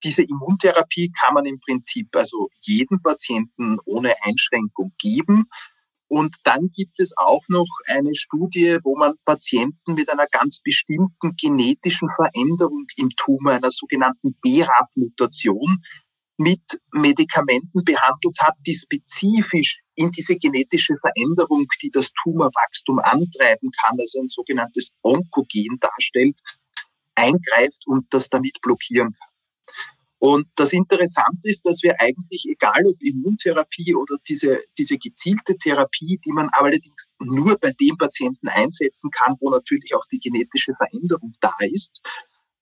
Diese 0.04 0.24
Immuntherapie 0.24 1.14
kann 1.18 1.34
man 1.34 1.46
im 1.46 1.60
Prinzip 1.60 2.14
also 2.14 2.50
jedem 2.62 3.02
Patienten 3.02 3.78
ohne 3.86 4.14
Einschränkung 4.24 4.94
geben. 4.98 5.46
Und 6.12 6.36
dann 6.44 6.72
gibt 6.76 7.00
es 7.00 7.14
auch 7.16 7.44
noch 7.48 7.70
eine 7.86 8.16
Studie, 8.16 8.80
wo 8.84 8.98
man 8.98 9.14
Patienten 9.24 9.94
mit 9.94 10.10
einer 10.10 10.28
ganz 10.28 10.60
bestimmten 10.60 11.38
genetischen 11.38 12.10
Veränderung 12.14 12.86
im 12.98 13.12
Tumor, 13.12 13.54
einer 13.54 13.72
sogenannten 13.72 14.36
BRAF-Mutation, 14.42 15.82
mit 16.36 16.82
Medikamenten 16.92 17.86
behandelt 17.86 18.42
hat, 18.42 18.56
die 18.68 18.74
spezifisch 18.74 19.80
in 19.96 20.12
diese 20.12 20.36
genetische 20.36 20.98
Veränderung, 20.98 21.68
die 21.82 21.92
das 21.92 22.12
Tumorwachstum 22.12 23.00
antreiben 23.00 23.72
kann, 23.72 23.98
also 23.98 24.20
ein 24.20 24.28
sogenanntes 24.28 24.90
Onkogen 25.04 25.80
darstellt, 25.80 26.38
eingreift 27.16 27.84
und 27.86 28.14
das 28.14 28.28
damit 28.28 28.58
blockieren 28.62 29.14
kann. 29.14 29.31
Und 30.24 30.46
das 30.54 30.72
Interessante 30.72 31.50
ist, 31.50 31.66
dass 31.66 31.82
wir 31.82 32.00
eigentlich, 32.00 32.46
egal 32.48 32.86
ob 32.86 33.02
Immuntherapie 33.02 33.96
oder 33.96 34.18
diese, 34.30 34.60
diese 34.78 35.00
gezielte 35.00 35.58
Therapie, 35.58 36.20
die 36.24 36.32
man 36.32 36.48
allerdings 36.52 37.16
nur 37.20 37.58
bei 37.58 37.72
dem 37.72 37.98
Patienten 37.98 38.48
einsetzen 38.48 39.10
kann, 39.10 39.36
wo 39.40 39.50
natürlich 39.50 39.96
auch 39.96 40.06
die 40.12 40.20
genetische 40.20 40.76
Veränderung 40.76 41.34
da 41.42 41.54
ist, 41.62 42.02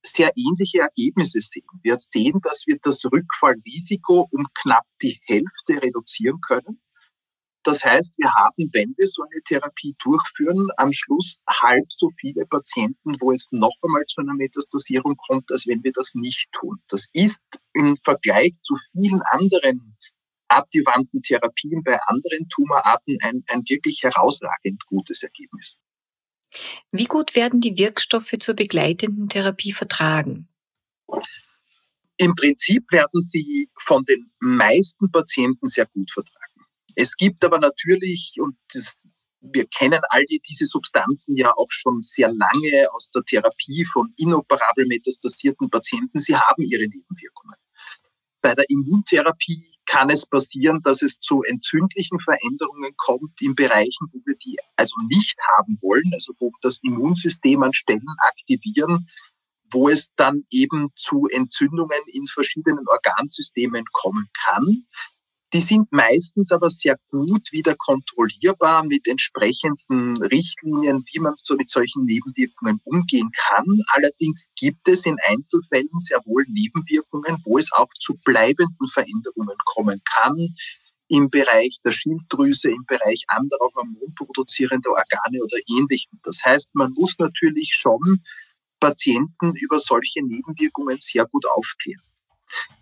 sehr 0.01 0.31
ähnliche 0.37 0.79
Ergebnisse 0.79 1.41
sehen. 1.41 1.67
Wir 1.83 1.97
sehen, 1.97 2.39
dass 2.41 2.63
wir 2.65 2.77
das 2.81 3.03
Rückfallrisiko 3.03 4.29
um 4.31 4.45
knapp 4.53 4.85
die 5.01 5.19
Hälfte 5.25 5.83
reduzieren 5.83 6.39
können. 6.39 6.79
Das 7.63 7.83
heißt, 7.83 8.13
wir 8.17 8.33
haben, 8.33 8.69
wenn 8.71 8.95
wir 8.97 9.07
so 9.07 9.23
eine 9.23 9.41
Therapie 9.43 9.95
durchführen, 9.99 10.69
am 10.77 10.93
Schluss 10.93 11.41
halb 11.47 11.91
so 11.91 12.09
viele 12.19 12.45
Patienten, 12.45 13.19
wo 13.19 13.31
es 13.31 13.49
noch 13.51 13.75
einmal 13.83 14.05
zu 14.05 14.21
einer 14.21 14.33
Metastasierung 14.33 15.17
kommt, 15.17 15.51
als 15.51 15.67
wenn 15.67 15.83
wir 15.83 15.91
das 15.91 16.15
nicht 16.15 16.51
tun. 16.53 16.81
Das 16.87 17.07
ist 17.11 17.43
im 17.73 17.97
Vergleich 17.97 18.53
zu 18.61 18.75
vielen 18.93 19.21
anderen 19.23 19.97
adjuvanten 20.47 21.21
Therapien 21.21 21.83
bei 21.83 21.99
anderen 22.07 22.47
Tumorarten 22.49 23.17
ein, 23.21 23.43
ein 23.49 23.63
wirklich 23.67 24.03
herausragend 24.03 24.85
gutes 24.85 25.21
Ergebnis. 25.21 25.77
Wie 26.91 27.05
gut 27.05 27.35
werden 27.35 27.61
die 27.61 27.77
Wirkstoffe 27.77 28.33
zur 28.39 28.55
begleitenden 28.55 29.29
Therapie 29.29 29.71
vertragen? 29.71 30.47
Im 32.17 32.35
Prinzip 32.35 32.91
werden 32.91 33.21
sie 33.21 33.69
von 33.77 34.03
den 34.03 34.31
meisten 34.39 35.11
Patienten 35.11 35.67
sehr 35.67 35.85
gut 35.85 36.11
vertragen. 36.11 36.38
Es 36.99 37.15
gibt 37.15 37.45
aber 37.45 37.59
natürlich, 37.59 38.33
und 38.39 38.57
das, 38.73 38.97
wir 39.39 39.65
kennen 39.67 40.01
all 40.09 40.25
diese 40.25 40.65
Substanzen 40.65 41.37
ja 41.37 41.53
auch 41.55 41.71
schon 41.71 42.01
sehr 42.01 42.27
lange 42.27 42.91
aus 42.91 43.09
der 43.09 43.23
Therapie 43.23 43.85
von 43.85 44.13
inoperabel 44.17 44.85
metastasierten 44.85 45.69
Patienten, 45.69 46.19
sie 46.19 46.35
haben 46.35 46.61
ihre 46.61 46.83
Nebenwirkungen. 46.83 47.55
Bei 48.41 48.53
der 48.53 48.69
Immuntherapie 48.69 49.77
kann 49.85 50.09
es 50.09 50.25
passieren, 50.25 50.81
dass 50.83 51.01
es 51.01 51.21
zu 51.21 51.41
entzündlichen 51.43 52.19
Veränderungen 52.19 52.91
kommt 52.97 53.41
in 53.41 53.55
Bereichen, 53.55 54.07
wo 54.11 54.19
wir 54.25 54.35
die 54.35 54.57
also 54.75 54.97
nicht 55.07 55.39
haben 55.55 55.75
wollen, 55.81 56.11
also 56.11 56.33
wo 56.37 56.49
das 56.61 56.79
Immunsystem 56.83 57.63
an 57.63 57.73
Stellen 57.73 58.03
aktivieren, 58.27 59.09
wo 59.71 59.87
es 59.87 60.13
dann 60.15 60.43
eben 60.51 60.89
zu 60.95 61.27
Entzündungen 61.31 62.01
in 62.07 62.27
verschiedenen 62.27 62.85
Organsystemen 62.89 63.85
kommen 63.93 64.29
kann. 64.33 64.85
Die 65.51 65.61
sind 65.61 65.91
meistens 65.91 66.51
aber 66.51 66.69
sehr 66.69 66.97
gut 67.09 67.51
wieder 67.51 67.75
kontrollierbar 67.75 68.83
mit 68.83 69.07
entsprechenden 69.07 70.21
Richtlinien, 70.21 71.03
wie 71.11 71.19
man 71.19 71.33
so 71.35 71.55
mit 71.55 71.69
solchen 71.69 72.05
Nebenwirkungen 72.05 72.79
umgehen 72.83 73.31
kann. 73.35 73.65
Allerdings 73.87 74.49
gibt 74.55 74.87
es 74.87 75.07
in 75.07 75.17
Einzelfällen 75.25 75.97
sehr 75.97 76.21
wohl 76.25 76.45
Nebenwirkungen, 76.47 77.39
wo 77.45 77.57
es 77.57 77.71
auch 77.71 77.91
zu 77.99 78.13
bleibenden 78.23 78.87
Veränderungen 78.87 79.57
kommen 79.65 80.01
kann 80.05 80.53
im 81.07 81.31
Bereich 81.31 81.79
der 81.83 81.91
Schilddrüse, 81.91 82.69
im 82.69 82.85
Bereich 82.85 83.23
anderer 83.27 83.69
hormonproduzierender 83.75 84.91
Organe 84.91 85.43
oder 85.43 85.57
ähnlichem. 85.67 86.19
Das 86.21 86.43
heißt, 86.45 86.75
man 86.75 86.93
muss 86.93 87.17
natürlich 87.17 87.73
schon 87.73 88.23
Patienten 88.79 89.55
über 89.55 89.79
solche 89.79 90.23
Nebenwirkungen 90.23 90.99
sehr 90.99 91.25
gut 91.25 91.47
aufklären. 91.47 92.03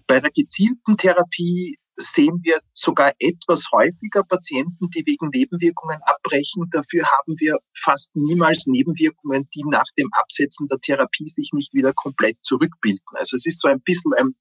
Bei 0.06 0.20
der 0.20 0.32
gezielten 0.32 0.98
Therapie 0.98 1.78
sehen 1.98 2.40
wir 2.44 2.60
sogar 2.74 3.14
etwas 3.20 3.66
häufiger 3.72 4.24
Patienten, 4.24 4.90
die 4.92 5.06
wegen 5.06 5.30
Nebenwirkungen 5.30 6.00
abbrechen. 6.04 6.70
Dafür 6.70 7.06
haben 7.06 7.34
wir 7.40 7.58
fast 7.76 8.16
niemals 8.16 8.68
Nebenwirkungen, 8.68 9.50
die 9.54 9.64
nach 9.66 9.88
dem 9.98 10.10
Absetzen 10.14 10.68
der 10.68 10.80
Therapie 10.80 11.28
sich 11.28 11.50
nicht 11.54 11.74
wieder 11.74 11.94
komplett 11.94 12.38
zurückbilden. 12.44 13.16
Also 13.16 13.36
es 13.36 13.46
ist 13.46 13.62
so 13.62 13.68
ein 13.68 13.82
bisschen 13.82 14.14
ein, 14.14 14.36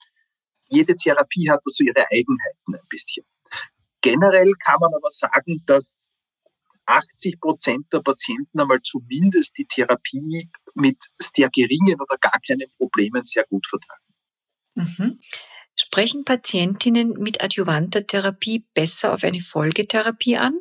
jede 0.68 0.96
Therapie 0.96 1.50
hat 1.50 1.60
so 1.64 1.82
ihre 1.82 2.06
Eigenheiten 2.10 2.74
ein 2.74 2.88
bisschen. 2.88 3.24
Generell 4.02 4.52
kann 4.64 4.76
man 4.80 4.94
aber 4.94 5.10
sagen, 5.10 5.62
dass 5.66 6.10
80 6.86 7.40
Prozent 7.40 7.86
der 7.92 8.00
Patienten 8.00 8.60
einmal 8.60 8.80
zumindest 8.82 9.56
die 9.58 9.66
Therapie 9.66 10.50
mit 10.74 10.98
sehr 11.18 11.50
geringen 11.50 12.00
oder 12.00 12.16
gar 12.18 12.38
keinen 12.46 12.70
Problemen 12.76 13.24
sehr 13.24 13.44
gut 13.48 13.66
vertragen. 13.66 14.02
Mhm. 14.74 15.20
Sprechen 15.78 16.24
Patientinnen 16.24 17.12
mit 17.18 17.42
adjuvanter 17.42 18.06
Therapie 18.06 18.64
besser 18.74 19.12
auf 19.12 19.24
eine 19.24 19.40
Folgetherapie 19.40 20.38
an? 20.38 20.58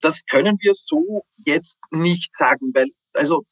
Das 0.00 0.24
können 0.24 0.56
wir 0.60 0.72
so 0.74 1.24
jetzt 1.36 1.78
nicht 1.90 2.32
sagen, 2.32 2.70
weil 2.72 2.88
also 3.12 3.44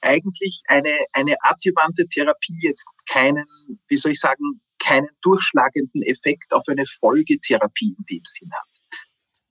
eigentlich 0.00 0.62
eine, 0.66 0.96
eine 1.12 1.36
adjuvante 1.42 2.06
Therapie 2.06 2.58
jetzt 2.60 2.86
keinen, 3.06 3.46
wie 3.88 3.96
soll 3.96 4.12
ich 4.12 4.20
sagen, 4.20 4.60
keinen 4.78 5.08
durchschlagenden 5.20 6.02
Effekt 6.02 6.52
auf 6.52 6.64
eine 6.68 6.86
Folgetherapie 6.86 7.96
in 7.98 8.04
dem 8.04 8.22
Sinn 8.24 8.50
hat. 8.52 8.79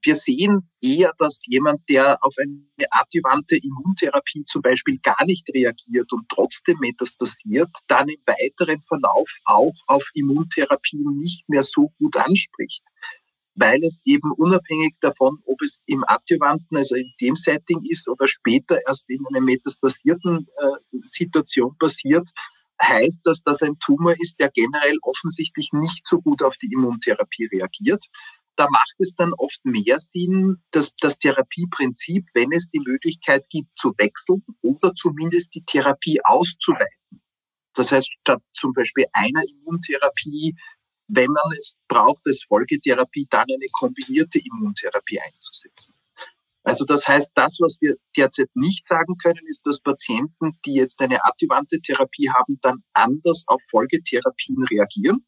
Wir 0.01 0.15
sehen 0.15 0.69
eher, 0.81 1.13
dass 1.17 1.41
jemand, 1.45 1.81
der 1.89 2.23
auf 2.23 2.35
eine 2.39 2.85
adjuvante 2.89 3.57
Immuntherapie 3.57 4.43
zum 4.45 4.61
Beispiel 4.61 4.97
gar 4.99 5.25
nicht 5.25 5.49
reagiert 5.53 6.11
und 6.13 6.29
trotzdem 6.29 6.77
metastasiert, 6.79 7.69
dann 7.87 8.07
im 8.07 8.19
weiteren 8.25 8.81
Verlauf 8.81 9.29
auch 9.43 9.75
auf 9.87 10.09
Immuntherapien 10.13 11.17
nicht 11.17 11.49
mehr 11.49 11.63
so 11.63 11.91
gut 11.99 12.15
anspricht. 12.15 12.83
Weil 13.55 13.83
es 13.83 14.01
eben 14.05 14.31
unabhängig 14.31 14.95
davon, 15.01 15.39
ob 15.45 15.61
es 15.61 15.83
im 15.85 16.05
adjuvanten, 16.07 16.77
also 16.77 16.95
in 16.95 17.11
dem 17.19 17.35
Setting 17.35 17.83
ist 17.83 18.07
oder 18.07 18.25
später 18.27 18.79
erst 18.87 19.09
in 19.09 19.25
einer 19.27 19.41
metastasierten 19.41 20.47
äh, 20.57 20.97
Situation 21.09 21.75
passiert, 21.77 22.29
heißt 22.81 23.21
das, 23.25 23.43
dass 23.43 23.61
ein 23.61 23.77
Tumor 23.79 24.13
ist, 24.17 24.39
der 24.39 24.49
generell 24.49 24.97
offensichtlich 25.01 25.73
nicht 25.73 26.05
so 26.05 26.21
gut 26.21 26.41
auf 26.41 26.55
die 26.55 26.71
Immuntherapie 26.71 27.49
reagiert 27.51 28.05
da 28.55 28.67
macht 28.69 28.95
es 28.99 29.15
dann 29.15 29.33
oft 29.33 29.59
mehr 29.63 29.99
Sinn, 29.99 30.61
dass 30.71 30.91
das 30.99 31.17
Therapieprinzip, 31.19 32.25
wenn 32.33 32.51
es 32.51 32.69
die 32.69 32.81
Möglichkeit 32.81 33.45
gibt, 33.49 33.77
zu 33.77 33.93
wechseln 33.97 34.43
oder 34.61 34.93
zumindest 34.93 35.55
die 35.55 35.63
Therapie 35.63 36.19
auszuweiten. 36.23 37.21
Das 37.73 37.91
heißt, 37.91 38.11
statt 38.21 38.41
zum 38.51 38.73
Beispiel 38.73 39.05
einer 39.13 39.41
Immuntherapie, 39.41 40.55
wenn 41.07 41.31
man 41.31 41.51
es 41.57 41.81
braucht 41.87 42.21
als 42.25 42.43
Folgetherapie, 42.43 43.27
dann 43.29 43.47
eine 43.49 43.67
kombinierte 43.71 44.39
Immuntherapie 44.39 45.19
einzusetzen. 45.19 45.95
Also 46.63 46.85
das 46.85 47.07
heißt, 47.07 47.31
das, 47.35 47.57
was 47.59 47.77
wir 47.79 47.95
derzeit 48.15 48.49
nicht 48.53 48.85
sagen 48.85 49.17
können, 49.17 49.45
ist, 49.47 49.65
dass 49.65 49.79
Patienten, 49.79 50.59
die 50.65 50.73
jetzt 50.73 50.99
eine 50.99 51.23
adjuvante 51.23 51.79
Therapie 51.79 52.29
haben, 52.29 52.59
dann 52.61 52.83
anders 52.93 53.45
auf 53.47 53.61
Folgetherapien 53.71 54.63
reagieren. 54.69 55.25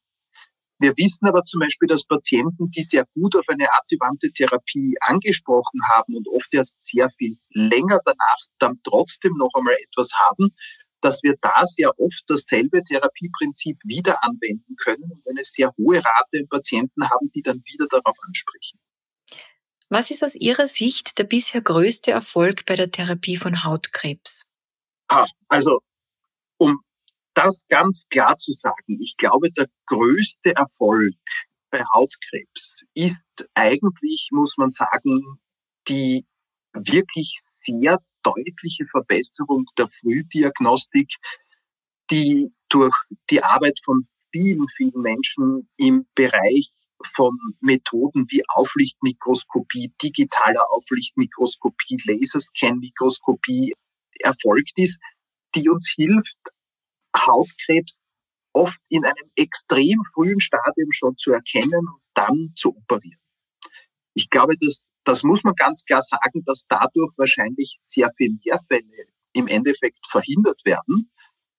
Wir 0.82 0.98
wissen 0.98 1.28
aber 1.28 1.44
zum 1.44 1.60
Beispiel, 1.60 1.88
dass 1.88 2.04
Patienten, 2.04 2.72
die 2.72 2.82
sehr 2.82 3.06
gut 3.14 3.36
auf 3.36 3.48
eine 3.50 3.72
adjuvante 3.72 4.32
Therapie 4.32 4.96
angesprochen 5.00 5.80
haben 5.88 6.16
und 6.16 6.28
oft 6.28 6.52
erst 6.56 6.84
sehr 6.84 7.12
viel 7.20 7.38
länger 7.52 8.00
danach 8.04 8.40
dann 8.58 8.74
trotzdem 8.84 9.34
noch 9.38 9.52
einmal 9.54 9.76
etwas 9.76 10.10
haben, 10.14 10.50
dass 11.00 11.22
wir 11.22 11.36
da 11.40 11.68
sehr 11.68 12.00
oft 12.00 12.24
dasselbe 12.26 12.84
Therapieprinzip 12.84 13.78
wieder 13.84 14.24
anwenden 14.24 14.76
können 14.76 15.04
und 15.04 15.24
eine 15.30 15.44
sehr 15.44 15.72
hohe 15.78 15.98
Rate 15.98 16.40
an 16.40 16.48
Patienten 16.50 17.08
haben, 17.12 17.32
die 17.32 17.44
dann 17.44 17.58
wieder 17.58 17.86
darauf 17.88 18.18
ansprechen. 18.26 18.80
Was 19.90 20.10
ist 20.10 20.24
aus 20.24 20.34
Ihrer 20.34 20.68
Sicht 20.68 21.20
der 21.20 21.26
bisher 21.26 21.62
größte 21.62 22.10
Erfolg 22.10 22.66
bei 22.66 22.76
der 22.76 22.90
Therapie 22.90 23.38
von 23.38 23.64
Hautkrebs? 23.64 24.48
Ah, 25.10 25.28
also 25.48 25.82
um 26.58 26.82
das 27.34 27.66
ganz 27.70 28.08
klar 28.10 28.38
zu 28.38 28.54
sagen, 28.54 29.00
ich 29.00 29.16
glaube, 29.18 29.52
der 29.52 29.68
größte 29.86 30.54
Erfolg 30.56 31.16
bei 31.70 31.84
Hautkrebs 31.94 32.84
ist 32.94 33.26
eigentlich, 33.54 34.30
muss 34.32 34.58
man 34.58 34.70
sagen, 34.70 35.40
die 35.88 36.26
wirklich 36.74 37.40
sehr 37.64 38.00
deutliche 38.24 38.86
Verbesserung 38.88 39.66
der 39.78 39.88
Frühdiagnostik, 39.88 41.10
die 42.12 42.54
durch 42.70 42.96
die 43.30 43.44
Arbeit 43.44 43.80
von 43.84 44.06
vielen, 44.32 44.68
vielen 44.70 45.02
Menschen 45.02 45.70
im 45.78 46.06
Bereich 46.16 46.72
von 47.14 47.38
Methoden 47.62 48.26
wie 48.30 48.44
Auflichtmikroskopie, 48.54 49.94
digitaler 50.02 50.70
Auflichtmikroskopie, 50.72 51.98
Laserscan-Mikroskopie 52.06 53.74
erfolgt 54.20 54.78
ist, 54.78 55.00
die 55.56 55.70
uns 55.70 55.92
hilft, 55.96 56.38
Hautkrebs 57.16 58.04
oft 58.54 58.80
in 58.90 59.06
einem 59.06 59.32
extrem 59.36 60.02
frühen 60.14 60.40
Stadium 60.40 60.92
schon 60.92 61.16
zu 61.18 61.32
erkennen 61.32 61.88
und 61.88 62.02
dann 62.14 62.52
zu 62.56 62.76
operieren. 62.76 63.20
Ich 64.14 64.30
glaube, 64.30 64.56
das, 64.60 64.90
das 65.04 65.24
muss 65.24 65.44
man 65.44 65.56
ganz 65.56 65.86
klar 65.86 66.02
sagen, 66.02 66.44
dass 66.46 66.66
dadurch 66.68 67.12
wahrscheinlich 67.18 67.78
sehr 67.80 68.12
viel 68.18 68.38
mehr 68.44 68.60
Fälle 68.68 69.06
im 69.34 69.48
Endeffekt 69.48 70.06
verhindert 70.06 70.62
werden, 70.66 71.12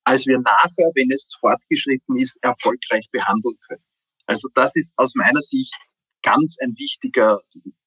als 0.04 0.26
wir 0.26 0.38
nachher, 0.38 0.90
wenn 0.94 1.10
es 1.10 1.32
fortgeschritten 1.40 2.16
ist, 2.16 2.36
erfolgreich 2.42 3.08
behandeln 3.10 3.56
können. 3.66 3.84
Also 4.26 4.48
das 4.54 4.76
ist 4.76 4.94
aus 4.98 5.14
meiner 5.14 5.40
Sicht 5.40 5.74
ganz 6.22 6.56
ein 6.60 6.74
wichtiger 6.76 7.40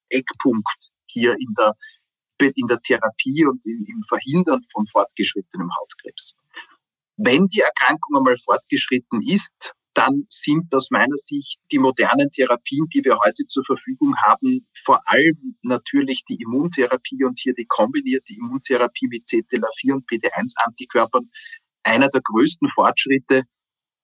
Eckpunkt 0.10 0.92
hier 1.08 1.34
in 1.34 1.54
der, 1.58 1.76
in 2.40 2.68
der 2.68 2.80
Therapie 2.82 3.46
und 3.46 3.66
im 3.66 4.02
Verhindern 4.08 4.62
von 4.64 4.86
fortgeschrittenem 4.86 5.70
Hautkrebs. 5.80 6.34
Wenn 7.18 7.48
die 7.48 7.62
Erkrankung 7.62 8.18
einmal 8.18 8.36
fortgeschritten 8.38 9.22
ist, 9.26 9.74
dann 9.94 10.26
sind 10.28 10.74
aus 10.76 10.92
meiner 10.92 11.16
Sicht 11.16 11.58
die 11.72 11.80
modernen 11.80 12.30
Therapien, 12.30 12.88
die 12.90 13.04
wir 13.06 13.18
heute 13.18 13.46
zur 13.46 13.64
Verfügung 13.64 14.18
haben, 14.18 14.68
vor 14.74 15.02
allem 15.06 15.58
natürlich 15.62 16.26
die 16.26 16.42
Immuntherapie 16.42 17.24
und 17.24 17.40
hier 17.40 17.54
die 17.54 17.66
kombinierte 17.66 18.34
Immuntherapie 18.34 19.08
mit 19.08 19.26
CTLA4 19.26 19.94
und 19.94 20.10
PD1-Antikörpern 20.10 21.32
einer 21.84 22.10
der 22.10 22.22
größten 22.22 22.68
Fortschritte. 22.68 23.44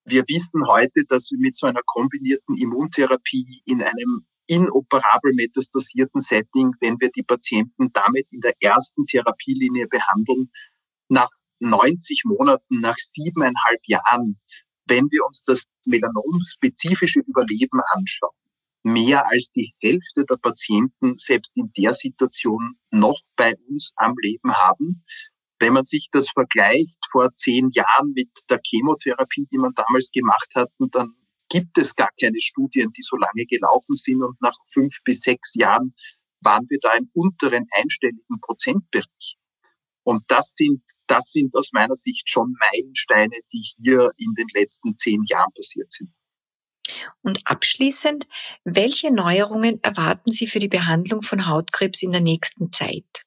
Wir 0.05 0.23
wissen 0.29 0.65
heute, 0.65 1.03
dass 1.05 1.29
wir 1.31 1.39
mit 1.39 1.57
so 1.57 1.67
einer 1.67 1.81
kombinierten 1.85 2.55
Immuntherapie 2.57 3.61
in 3.65 3.83
einem 3.83 4.25
inoperabel 4.47 5.33
metastasierten 5.33 6.21
Setting, 6.21 6.71
wenn 6.79 6.99
wir 7.01 7.11
die 7.11 7.23
Patienten 7.23 7.91
damit 7.91 8.27
in 8.31 8.39
der 8.39 8.53
ersten 8.61 9.05
Therapielinie 9.05 9.87
behandeln, 9.87 10.51
nach 11.09 11.29
90 11.61 12.23
Monaten, 12.25 12.79
nach 12.81 12.97
siebeneinhalb 12.97 13.81
Jahren 13.85 14.39
wenn 14.91 15.09
wir 15.09 15.25
uns 15.25 15.43
das 15.45 15.63
Melanom-spezifische 15.85 17.21
Überleben 17.21 17.79
anschauen, 17.93 18.35
mehr 18.83 19.25
als 19.27 19.49
die 19.55 19.73
Hälfte 19.81 20.25
der 20.25 20.35
Patienten 20.35 21.15
selbst 21.15 21.55
in 21.55 21.71
der 21.77 21.93
Situation 21.93 22.75
noch 22.89 23.19
bei 23.37 23.53
uns 23.69 23.93
am 23.95 24.15
Leben 24.21 24.53
haben. 24.53 25.05
Wenn 25.59 25.73
man 25.73 25.85
sich 25.85 26.09
das 26.11 26.29
vergleicht 26.29 26.99
vor 27.09 27.33
zehn 27.35 27.69
Jahren 27.71 28.11
mit 28.13 28.29
der 28.49 28.59
Chemotherapie, 28.65 29.47
die 29.51 29.59
man 29.59 29.73
damals 29.75 30.11
gemacht 30.11 30.49
hat, 30.55 30.71
dann 30.77 31.13
gibt 31.49 31.77
es 31.77 31.95
gar 31.95 32.09
keine 32.19 32.41
Studien, 32.41 32.91
die 32.91 33.03
so 33.03 33.15
lange 33.15 33.45
gelaufen 33.45 33.95
sind 33.95 34.23
und 34.23 34.41
nach 34.41 34.57
fünf 34.67 34.97
bis 35.05 35.21
sechs 35.21 35.53
Jahren 35.55 35.93
waren 36.41 36.65
wir 36.69 36.79
da 36.81 36.95
im 36.95 37.09
unteren 37.13 37.67
einstelligen 37.77 38.41
Prozentbereich. 38.41 39.37
Und 40.03 40.23
das 40.27 40.53
sind, 40.57 40.81
das 41.07 41.31
sind 41.31 41.55
aus 41.55 41.71
meiner 41.73 41.95
Sicht 41.95 42.29
schon 42.29 42.55
Meilensteine, 42.59 43.35
die 43.53 43.63
hier 43.77 44.11
in 44.17 44.33
den 44.33 44.47
letzten 44.53 44.97
zehn 44.97 45.23
Jahren 45.25 45.51
passiert 45.53 45.91
sind. 45.91 46.11
Und 47.21 47.41
abschließend, 47.45 48.27
welche 48.63 49.11
Neuerungen 49.11 49.81
erwarten 49.83 50.31
Sie 50.31 50.47
für 50.47 50.59
die 50.59 50.67
Behandlung 50.67 51.21
von 51.21 51.47
Hautkrebs 51.47 52.01
in 52.01 52.11
der 52.11 52.21
nächsten 52.21 52.71
Zeit? 52.71 53.25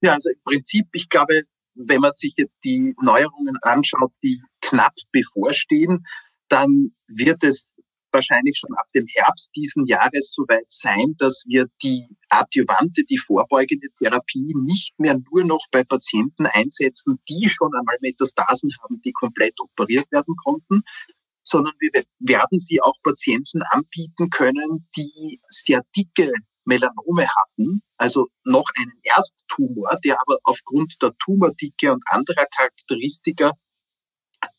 Ja, 0.00 0.14
also 0.14 0.30
im 0.30 0.42
Prinzip, 0.42 0.86
ich 0.92 1.08
glaube, 1.08 1.42
wenn 1.74 2.00
man 2.00 2.12
sich 2.12 2.34
jetzt 2.36 2.58
die 2.64 2.94
Neuerungen 3.00 3.56
anschaut, 3.62 4.12
die 4.22 4.42
knapp 4.60 4.94
bevorstehen, 5.12 6.06
dann 6.48 6.94
wird 7.06 7.44
es 7.44 7.71
wahrscheinlich 8.12 8.58
schon 8.58 8.76
ab 8.76 8.86
dem 8.94 9.06
Herbst 9.08 9.52
diesen 9.56 9.86
Jahres 9.86 10.32
soweit 10.34 10.70
sein, 10.70 11.14
dass 11.18 11.44
wir 11.46 11.66
die 11.82 12.16
adjuvante, 12.28 13.04
die 13.04 13.18
vorbeugende 13.18 13.88
Therapie 13.96 14.54
nicht 14.56 14.98
mehr 14.98 15.18
nur 15.30 15.44
noch 15.44 15.66
bei 15.70 15.84
Patienten 15.84 16.46
einsetzen, 16.46 17.18
die 17.28 17.48
schon 17.48 17.74
einmal 17.74 17.96
Metastasen 18.00 18.70
haben, 18.82 19.00
die 19.02 19.12
komplett 19.12 19.60
operiert 19.60 20.10
werden 20.10 20.34
konnten, 20.36 20.82
sondern 21.42 21.74
wir 21.80 21.90
werden 22.18 22.58
sie 22.58 22.80
auch 22.80 22.96
Patienten 23.02 23.62
anbieten 23.62 24.30
können, 24.30 24.88
die 24.96 25.40
sehr 25.48 25.82
dicke 25.96 26.32
Melanome 26.64 27.26
hatten, 27.26 27.82
also 27.96 28.28
noch 28.44 28.70
einen 28.76 28.92
Ersttumor, 29.02 29.98
der 30.04 30.20
aber 30.20 30.38
aufgrund 30.44 31.02
der 31.02 31.12
Tumordicke 31.18 31.92
und 31.92 32.02
anderer 32.06 32.46
Charakteristika 32.56 33.52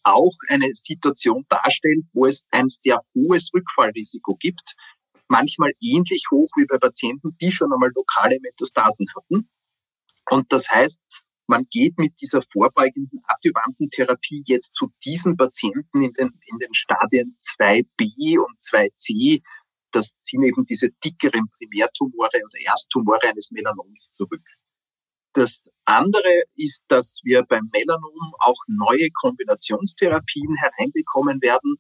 auch 0.04 0.36
eine 0.50 0.74
Situation 0.74 1.46
darstellt, 1.50 2.06
wo 2.14 2.26
es 2.26 2.46
ein 2.52 2.70
sehr 2.70 3.02
hohes 3.16 3.50
Rückfallrisiko 3.54 4.36
gibt, 4.36 4.76
manchmal 5.28 5.72
ähnlich 5.82 6.26
hoch 6.32 6.50
wie 6.58 6.66
bei 6.66 6.78
Patienten, 6.78 7.36
die 7.42 7.52
schon 7.52 7.72
einmal 7.72 7.92
lokale 7.96 8.40
Metastasen 8.42 9.08
hatten. 9.16 9.50
Und 10.30 10.52
das 10.52 10.70
heißt, 10.70 11.02
man 11.48 11.66
geht 11.70 11.98
mit 11.98 12.22
dieser 12.22 12.42
vorbeugenden 12.52 13.20
adjuvanten 13.26 13.90
Therapie 13.90 14.44
jetzt 14.46 14.76
zu 14.76 14.92
diesen 15.04 15.36
Patienten 15.36 16.02
in 16.02 16.14
den, 16.14 16.30
in 16.46 16.60
den 16.60 16.74
Stadien 16.74 17.36
2b 17.38 18.38
und 18.40 18.60
2c. 18.60 19.42
Das 19.92 20.22
sind 20.24 20.44
eben 20.44 20.66
diese 20.66 20.90
dickeren 21.04 21.48
Primärtumore 21.50 22.42
oder 22.42 22.66
Ersttumore 22.66 23.28
eines 23.30 23.52
Melanoms 23.52 24.10
zurück. 24.10 24.44
Das 25.34 25.68
andere 25.86 26.44
ist, 26.56 26.86
dass 26.88 27.20
wir 27.24 27.44
beim 27.44 27.70
Melanom 27.74 28.34
auch 28.40 28.60
neue 28.68 29.10
Kombinationstherapien 29.14 30.56
hereinbekommen 30.56 31.42
werden, 31.42 31.76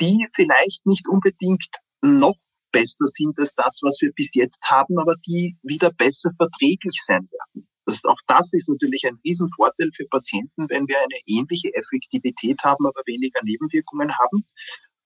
die 0.00 0.26
vielleicht 0.34 0.84
nicht 0.86 1.08
unbedingt 1.08 1.68
noch 2.02 2.36
besser 2.72 3.06
sind 3.06 3.38
als 3.38 3.54
das, 3.54 3.80
was 3.82 3.98
wir 4.00 4.12
bis 4.12 4.34
jetzt 4.34 4.62
haben, 4.62 4.98
aber 4.98 5.14
die 5.26 5.56
wieder 5.62 5.90
besser 5.92 6.30
verträglich 6.36 7.02
sein 7.04 7.28
werden. 7.30 7.68
Das, 7.84 8.04
auch 8.04 8.18
das 8.26 8.52
ist 8.52 8.68
natürlich 8.68 9.04
ein 9.06 9.18
Riesenvorteil 9.24 9.90
für 9.94 10.06
Patienten, 10.06 10.68
wenn 10.68 10.86
wir 10.86 10.98
eine 10.98 11.20
ähnliche 11.26 11.74
Effektivität 11.74 12.62
haben, 12.62 12.86
aber 12.86 13.02
weniger 13.06 13.40
Nebenwirkungen 13.42 14.16
haben. 14.18 14.44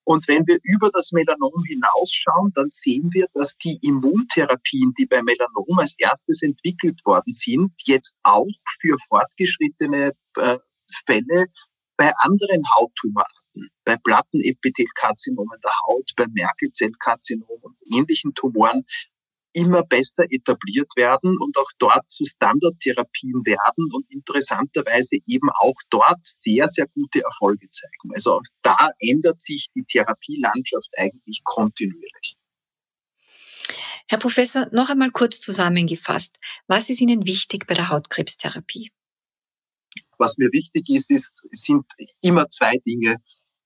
Und 0.04 0.28
wenn 0.28 0.46
wir 0.46 0.58
über 0.62 0.90
das 0.90 1.12
Melanom 1.12 1.64
hinausschauen, 1.66 2.52
dann 2.54 2.68
sehen 2.68 3.10
wir, 3.12 3.26
dass 3.32 3.56
die 3.56 3.78
Immuntherapien, 3.82 4.92
die 4.98 5.06
bei 5.06 5.22
Melanom 5.22 5.78
als 5.78 5.94
erstes 5.98 6.42
entwickelt 6.42 7.00
worden 7.04 7.32
sind, 7.32 7.72
jetzt 7.84 8.16
auch 8.22 8.50
für 8.80 8.96
fortgeschrittene 9.08 10.12
äh, 10.36 10.58
Fälle 11.06 11.46
bei 11.96 12.12
anderen 12.18 12.62
Hauttumorarten, 12.76 13.70
bei 13.84 13.96
Plattenepithelkarzinomen 13.96 15.58
der 15.62 15.72
Haut, 15.86 16.10
bei 16.16 16.26
Merkelzellkarzinom 16.28 17.58
und 17.62 17.78
ähnlichen 17.92 18.34
Tumoren 18.34 18.84
immer 19.54 19.84
besser 19.84 20.24
etabliert 20.30 20.90
werden 20.96 21.38
und 21.38 21.56
auch 21.56 21.70
dort 21.78 22.10
zu 22.10 22.24
Standardtherapien 22.24 23.46
werden 23.46 23.90
und 23.92 24.10
interessanterweise 24.10 25.16
eben 25.26 25.48
auch 25.50 25.76
dort 25.90 26.24
sehr, 26.24 26.68
sehr 26.68 26.86
gute 26.88 27.22
Erfolge 27.22 27.68
zeigen. 27.68 28.12
Also 28.14 28.34
auch 28.34 28.42
da 28.62 28.90
ändert 28.98 29.40
sich 29.40 29.68
die 29.74 29.84
Therapielandschaft 29.84 30.90
eigentlich 30.98 31.42
kontinuierlich. 31.44 32.36
Herr 34.06 34.18
Professor, 34.18 34.68
noch 34.72 34.90
einmal 34.90 35.10
kurz 35.10 35.40
zusammengefasst. 35.40 36.38
Was 36.66 36.90
ist 36.90 37.00
Ihnen 37.00 37.26
wichtig 37.26 37.66
bei 37.66 37.74
der 37.74 37.88
Hautkrebstherapie? 37.88 38.90
Was 40.18 40.36
mir 40.36 40.50
wichtig 40.52 40.88
ist, 40.90 41.10
ist 41.10 41.42
sind 41.52 41.86
immer 42.20 42.48
zwei 42.48 42.76
Dinge 42.86 43.16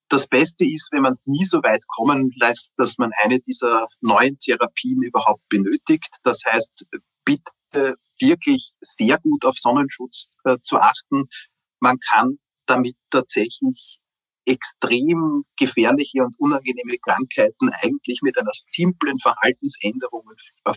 das 0.09 0.27
Beste 0.27 0.65
ist, 0.65 0.89
wenn 0.93 1.03
man 1.03 1.13
es 1.13 1.27
nie 1.27 1.45
so 1.45 1.59
weit 1.59 1.87
kommen 1.87 2.33
lässt, 2.37 2.75
dass 2.79 2.99
man 2.99 3.11
eine 3.23 3.41
dieser 3.41 3.89
neuen 4.01 4.39
Therapien 4.39 5.03
überhaupt 5.03 5.47
benötigt. 5.49 6.17
Das 6.23 6.41
heißt, 6.47 6.87
bitte 7.25 7.97
wirklich 8.21 8.73
sehr 8.81 9.19
gut 9.19 9.45
auf 9.45 9.57
Sonnenschutz 9.57 10.35
äh, 10.45 10.57
zu 10.63 10.79
achten. 10.79 11.29
Man 11.81 11.99
kann 11.99 12.35
damit 12.67 12.97
tatsächlich 13.11 14.01
extrem 14.47 15.45
gefährliche 15.57 16.23
und 16.23 16.35
unangenehme 16.39 16.97
Krankheiten 16.99 17.71
eigentlich 17.83 18.23
mit 18.23 18.39
einer 18.39 18.51
simplen 18.53 19.19
Verhaltensänderung 19.19 20.25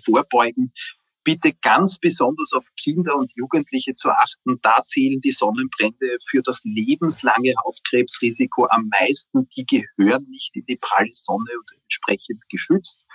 vorbeugen 0.03 0.73
bitte 1.23 1.53
ganz 1.53 1.97
besonders 1.97 2.53
auf 2.53 2.65
Kinder 2.75 3.15
und 3.15 3.33
Jugendliche 3.35 3.93
zu 3.95 4.09
achten. 4.09 4.59
Da 4.61 4.83
zählen 4.83 5.21
die 5.21 5.31
Sonnenbrände 5.31 6.17
für 6.27 6.41
das 6.41 6.61
lebenslange 6.63 7.53
Hautkrebsrisiko 7.63 8.67
am 8.69 8.89
meisten. 8.89 9.49
Die 9.55 9.65
gehören 9.65 10.27
nicht 10.29 10.55
in 10.55 10.65
die 10.65 10.77
pralle 10.77 11.13
Sonne 11.13 11.51
und 11.57 11.71
entsprechend 11.83 12.47
geschützt. 12.49 13.05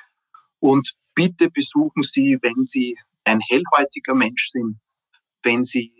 Und 0.60 0.94
bitte 1.14 1.50
besuchen 1.50 2.02
Sie, 2.02 2.38
wenn 2.42 2.64
Sie 2.64 2.96
ein 3.24 3.40
hellhäutiger 3.40 4.14
Mensch 4.14 4.50
sind, 4.50 4.78
wenn 5.42 5.64
Sie 5.64 5.92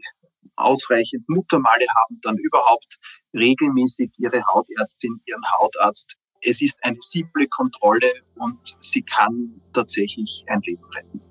ausreichend 0.57 1.29
Muttermale 1.29 1.87
haben, 1.97 2.19
dann 2.23 2.37
überhaupt 2.39 2.99
regelmäßig 3.35 4.13
Ihre 4.17 4.43
Hautärztin, 4.47 5.21
Ihren 5.27 5.45
Hautarzt. 5.59 6.15
Es 6.41 6.61
ist 6.63 6.79
eine 6.83 6.99
simple 7.01 7.49
Kontrolle 7.49 8.13
und 8.35 8.77
sie 8.81 9.03
kann 9.03 9.61
tatsächlich 9.73 10.45
ein 10.49 10.61
Leben 10.61 10.85
retten. 10.95 11.26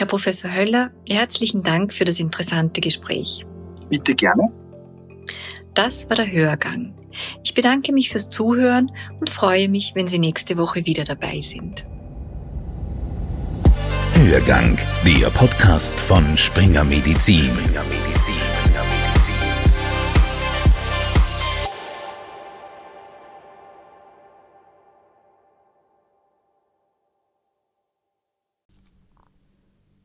Herr 0.00 0.06
Professor 0.06 0.50
Höller, 0.50 0.92
herzlichen 1.10 1.62
Dank 1.62 1.92
für 1.92 2.06
das 2.06 2.18
interessante 2.20 2.80
Gespräch. 2.80 3.44
Bitte 3.90 4.14
gerne. 4.14 4.48
Das 5.74 6.08
war 6.08 6.16
der 6.16 6.32
Hörgang. 6.32 6.94
Ich 7.44 7.52
bedanke 7.52 7.92
mich 7.92 8.08
fürs 8.08 8.30
Zuhören 8.30 8.90
und 9.20 9.28
freue 9.28 9.68
mich, 9.68 9.92
wenn 9.94 10.06
Sie 10.06 10.18
nächste 10.18 10.56
Woche 10.56 10.86
wieder 10.86 11.04
dabei 11.04 11.42
sind. 11.42 11.84
Hörgang, 14.14 14.78
der 15.04 15.28
Podcast 15.28 16.00
von 16.00 16.34
Springer 16.34 16.84
Medizin. 16.84 17.50
Springer 17.50 17.84
Medizin. 17.84 18.09